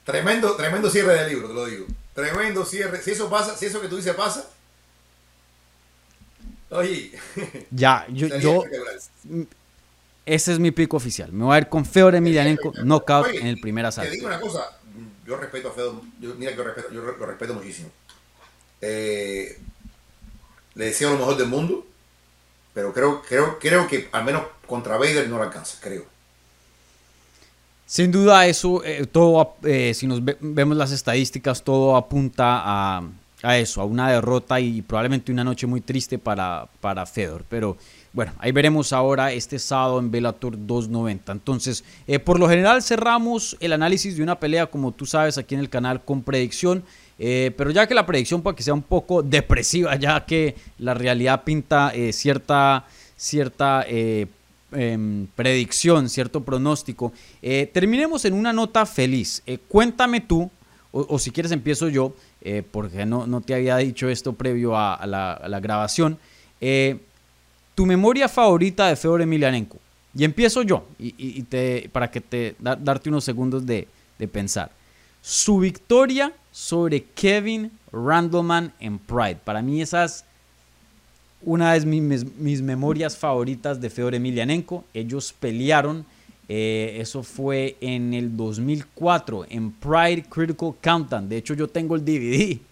[0.04, 1.86] Tremendo, tremendo cierre del libro, te lo digo.
[2.14, 3.00] Tremendo cierre.
[3.00, 4.48] Si eso pasa, si eso que tú dices pasa.
[6.72, 7.12] Oye,
[7.70, 8.26] Ya, yo,
[10.26, 11.32] ese es mi pico oficial.
[11.32, 14.12] Me voy a ir con Feodor Emelianenko knockout Oye, en el primer Te asalto.
[14.12, 14.78] digo una cosa,
[15.26, 17.90] yo respeto a Fedor, yo, mira que yo, respeto, yo lo respeto muchísimo.
[18.80, 19.58] Eh,
[20.74, 21.86] le deseo lo mejor del mundo,
[22.72, 26.04] pero creo, creo, creo que al menos contra Vader no lo alcanza, creo.
[27.86, 33.02] Sin duda eso, eh, todo, eh, si nos ve- vemos las estadísticas, todo apunta a,
[33.42, 37.44] a eso, a una derrota y probablemente una noche muy triste para, para Fedor.
[37.48, 37.76] Pero
[38.12, 41.32] bueno, ahí veremos ahora este sábado en Bellator 290.
[41.32, 45.54] Entonces, eh, por lo general cerramos el análisis de una pelea, como tú sabes, aquí
[45.54, 46.84] en el canal con predicción.
[47.18, 50.94] Eh, pero ya que la predicción para que sea un poco depresiva, ya que la
[50.94, 52.84] realidad pinta eh, cierta,
[53.16, 57.12] cierta em, predicción, cierto pronóstico.
[57.72, 59.42] Terminemos en una nota feliz.
[59.68, 60.50] Cuéntame tú,
[60.90, 62.14] o si quieres empiezo yo,
[62.44, 66.18] eh, porque no, no te había dicho esto previo a, la, grabación.
[66.60, 66.98] Eh,
[67.74, 69.78] tu memoria favorita de Fedor Emelianenko.
[70.14, 71.42] Y empiezo yo, y,
[71.88, 73.88] para que te da- darte unos segundos de,
[74.18, 74.70] de pensar.
[75.22, 79.36] Su victoria sobre Kevin Randleman en Pride.
[79.42, 80.24] Para mí esa es
[81.40, 84.84] una de mis, mis memorias favoritas de Fedor Emelianenko.
[84.92, 86.04] Ellos pelearon,
[86.54, 91.26] eh, eso fue en el 2004, en Pride Critical Countdown.
[91.26, 92.58] De hecho, yo tengo el DVD.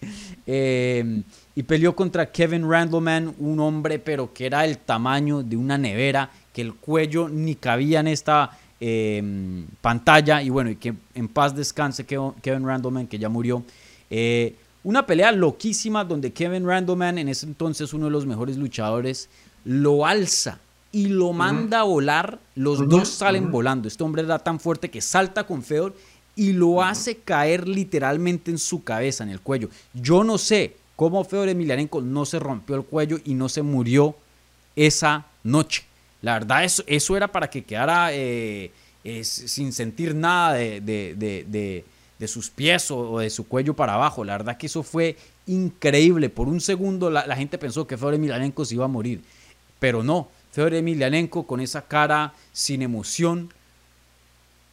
[0.53, 1.23] Eh,
[1.55, 6.29] y peleó contra Kevin Randleman, un hombre, pero que era el tamaño de una nevera,
[6.53, 9.23] que el cuello ni cabía en esta eh,
[9.81, 10.43] pantalla.
[10.43, 13.63] Y bueno, y que en paz descanse Kev- Kevin Randleman, que ya murió.
[14.11, 19.29] Eh, una pelea loquísima donde Kevin Randleman, en ese entonces uno de los mejores luchadores,
[19.65, 20.59] lo alza
[20.93, 22.39] y lo manda a volar.
[22.55, 23.89] Los dos salen volando.
[23.89, 25.95] Este hombre era tan fuerte que salta con Fedor
[26.37, 29.69] y lo hace caer literalmente en su cabeza, en el cuello.
[29.95, 34.17] Yo no sé cómo Fedor Emelianenko no se rompió el cuello y no se murió
[34.77, 35.85] esa noche.
[36.23, 38.71] La verdad, eso, eso era para que quedara eh,
[39.05, 41.85] eh, sin sentir nada de, de- de-
[42.19, 44.25] de- sus pies o, o de su cuello para abajo.
[44.25, 45.17] La verdad que eso fue
[45.47, 46.29] increíble.
[46.29, 49.23] Por un segundo la, la gente pensó que Fedor Emelianenko se iba a morir.
[49.79, 53.51] Pero no, Fedor Emelianenko con esa cara sin emoción,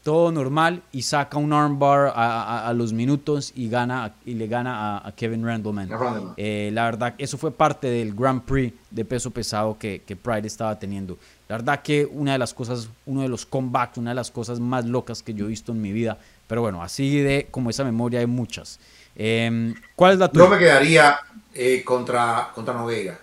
[0.03, 4.47] todo normal y saca un armbar a, a- a los minutos y gana y le
[4.47, 5.89] gana a, a Kevin Randleman.
[6.37, 10.47] Eh, la verdad, eso fue parte del Grand Prix de peso pesado que, que Pride
[10.47, 11.17] estaba teniendo.
[11.49, 14.61] La verdad que una de las cosas, uno de los comebacks, una de las cosas
[14.61, 16.17] más locas que yo he visto en mi vida.
[16.47, 18.79] Pero bueno, así de como esa memoria hay muchas.
[19.13, 20.45] Em, ¿Cuál es la tuya?
[20.45, 21.17] Yo me quedaría
[21.53, 23.19] eh, contra, contra Nogueira.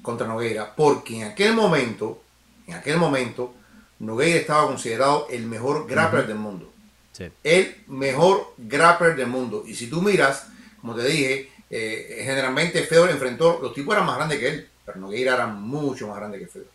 [0.00, 0.74] Contra Nogueira.
[0.74, 2.22] Porque en aquel momento,
[2.66, 3.52] en aquel momento,
[3.98, 6.72] Nogueira estaba considerado el mejor grappler del mundo.
[7.12, 7.28] Sí.
[7.44, 9.64] El mejor grappler del mundo.
[9.66, 10.46] Y si tú miras,
[10.80, 14.98] como te dije, eh, generalmente Fedor enfrentó, los tipos eran más grandes que él, pero
[14.98, 16.68] Nogueira era mucho más grande que Fedor.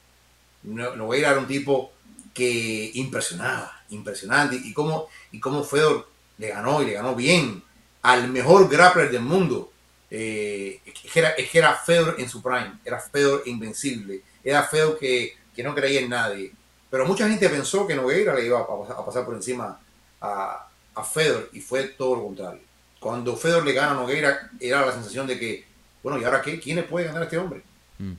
[0.64, 1.92] No- Nogueira era un tipo
[2.34, 4.56] que impresionaba, impresionante.
[4.56, 6.08] Y cómo, y cómo Fedor
[6.38, 7.64] le ganó y le ganó bien
[8.04, 9.72] al mejor grappler del mundo.
[10.10, 10.82] Eh,
[11.16, 16.00] era, era Fedor en su prime, era Fedor invencible, era Fedor que, que no creía
[16.02, 16.52] en nadie.
[16.90, 19.80] Pero mucha gente pensó que Nogueira le iba a, pas- a pasar por encima
[20.22, 22.62] a, a Fedor y fue todo lo contrario.
[23.00, 25.66] Cuando Fedor le gana a Nogueira, era la sensación de que,
[26.02, 26.60] bueno, ¿y ahora qué?
[26.60, 27.62] ¿Quiénes pueden ganar a este hombre?
[28.00, 28.14] Mm.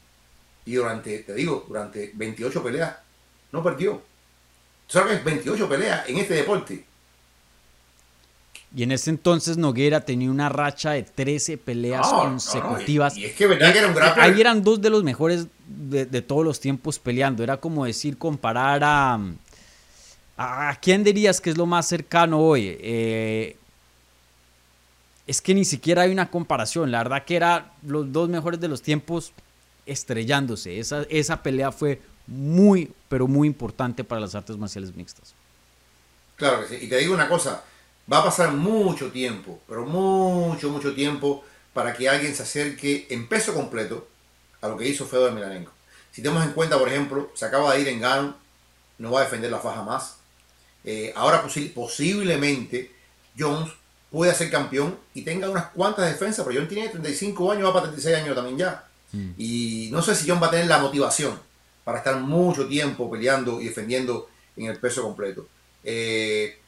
[0.66, 2.96] Y durante, te digo, durante 28 peleas,
[3.52, 4.02] no perdió.
[4.86, 6.84] ¿Tú sabes que es 28 peleas en este deporte?
[8.76, 13.16] Y en ese entonces Noguera tenía una racha de 13 peleas No, no, no, consecutivas.
[13.16, 14.24] y- y es que verdad que era un grappler.
[14.24, 17.42] Ahí eran dos de los mejores de, de todos los tiempos peleando.
[17.42, 19.18] Era como decir, comparar a...
[20.36, 22.76] ¿A quién dirías que es lo más cercano hoy?
[22.80, 23.56] Eh,
[25.26, 26.90] es que ni siquiera hay una comparación.
[26.90, 29.32] La verdad que eran los dos mejores de los tiempos
[29.86, 30.78] estrellándose.
[30.78, 35.34] Esa, esa pelea fue muy, pero muy importante para las artes marciales mixtas.
[36.36, 36.84] Claro que sí.
[36.84, 37.64] Y te digo una cosa,
[38.10, 43.28] va a pasar mucho tiempo, pero mucho, mucho tiempo para que alguien se acerque en
[43.28, 44.08] peso completo
[44.60, 45.72] a lo que hizo Fedor Emelianenko.
[46.10, 48.36] Si tenemos en cuenta, por ejemplo, se acaba de ir en Gano,
[48.98, 50.16] no va a defender la faja más.
[50.84, 51.42] Eh, ahora
[51.74, 52.90] posiblemente
[53.38, 53.70] Jones
[54.10, 57.86] pueda ser campeón y tenga unas cuantas defensas, pero John tiene 35 años, va para
[57.86, 58.84] 36 años también ya.
[59.12, 59.30] Mm.
[59.36, 61.38] Y no sé si John va a tener la motivación
[61.84, 65.46] para estar mucho tiempo peleando y defendiendo en el peso completo.
[65.84, 66.60] Eh,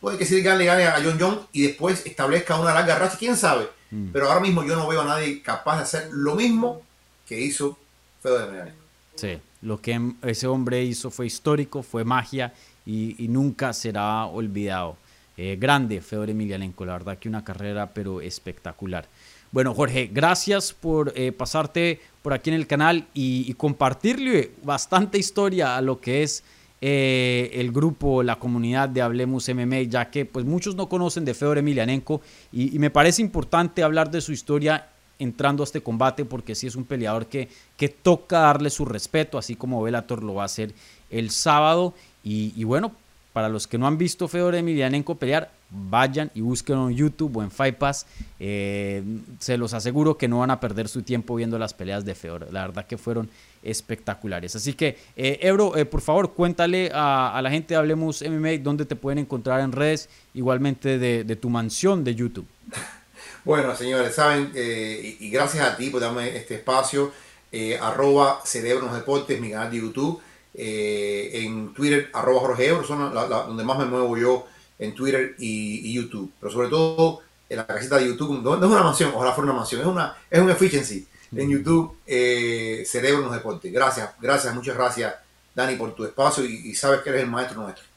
[0.00, 3.36] puede que Cyril le gane a John John y después establezca una larga racha, quién
[3.36, 3.68] sabe.
[3.90, 4.08] Mm.
[4.12, 6.82] Pero ahora mismo yo no veo a nadie capaz de hacer lo mismo
[7.26, 7.78] que hizo
[8.22, 8.80] Fedor Emelianenko.
[9.14, 12.54] Sí, lo que ese hombre hizo fue histórico, fue magia
[12.86, 14.96] y, nunca será olvidado.
[15.36, 19.06] Eh, grande Fedor Emelianenko, la verdad que una carrera pero espectacular.
[19.52, 25.76] Bueno, Jorge, gracias por eh, pasarte por aquí en el canal y, compartirle bastante historia
[25.76, 26.44] a lo que es
[26.80, 31.34] eh, el grupo, la comunidad de Hablemos MMA, ya que pues muchos no conocen de
[31.34, 32.20] Fedor Emelianenko
[32.52, 34.86] y, y me parece importante hablar de su historia
[35.20, 39.38] entrando a este combate porque sí es un peleador que, que toca darle su respeto,
[39.38, 40.74] así como Velator lo va a hacer
[41.10, 41.94] el sábado.
[42.24, 42.92] Y, bueno,
[43.32, 47.42] para los que no han visto Fedor Emelianenko pelear, vayan y busquen en YouTube o
[47.42, 48.06] en Fight Pass.
[48.40, 49.02] Eh,
[49.38, 52.48] se los aseguro que no van a perder su tiempo viendo las peleas de Fedor.
[52.50, 53.30] La verdad que fueron
[53.62, 54.56] espectaculares.
[54.56, 58.86] Así que, eh, Ebro, eh, por favor, cuéntale a, la gente de Hablemos MMA dónde
[58.86, 62.46] te pueden encontrar en redes, igualmente de, de tu mansión de YouTube.
[63.44, 67.10] Bueno, señores, saben, eh, y, gracias a ti por darme este espacio,
[67.50, 70.20] eh, arroba Cerebro Deportes, mi canal de YouTube,
[70.52, 74.46] eh, en Twitter, arroba Jorge Ebro, son donde más me muevo yo
[74.78, 78.82] en Twitter y, YouTube, pero sobre todo en la casita de YouTube, no, es una
[78.82, 83.72] mansión, ojalá fuera una mansión, es una es un efficiency en YouTube, Cerebro en Deportes.
[83.72, 85.14] Gracias, gracias, muchas gracias,
[85.54, 87.90] Dani, por tu espacio y, y sabes que eres el maestro nuestro.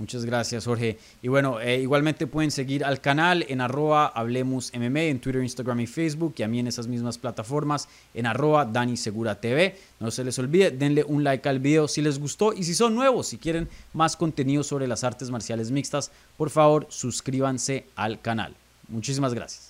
[0.00, 0.98] Muchas gracias, Jorge.
[1.20, 5.80] Y bueno, eh, igualmente pueden seguir al canal en arroba Hablemos MMA en Twitter, Instagram
[5.80, 9.76] y Facebook y a mí en esas mismas plataformas en arroba Dani Segura TV.
[10.00, 12.94] No se les olvide, denle un like al video si les gustó y si son
[12.94, 18.56] nuevos, si quieren más contenido sobre las artes marciales mixtas, por favor suscríbanse al canal.
[18.88, 19.69] Muchísimas gracias.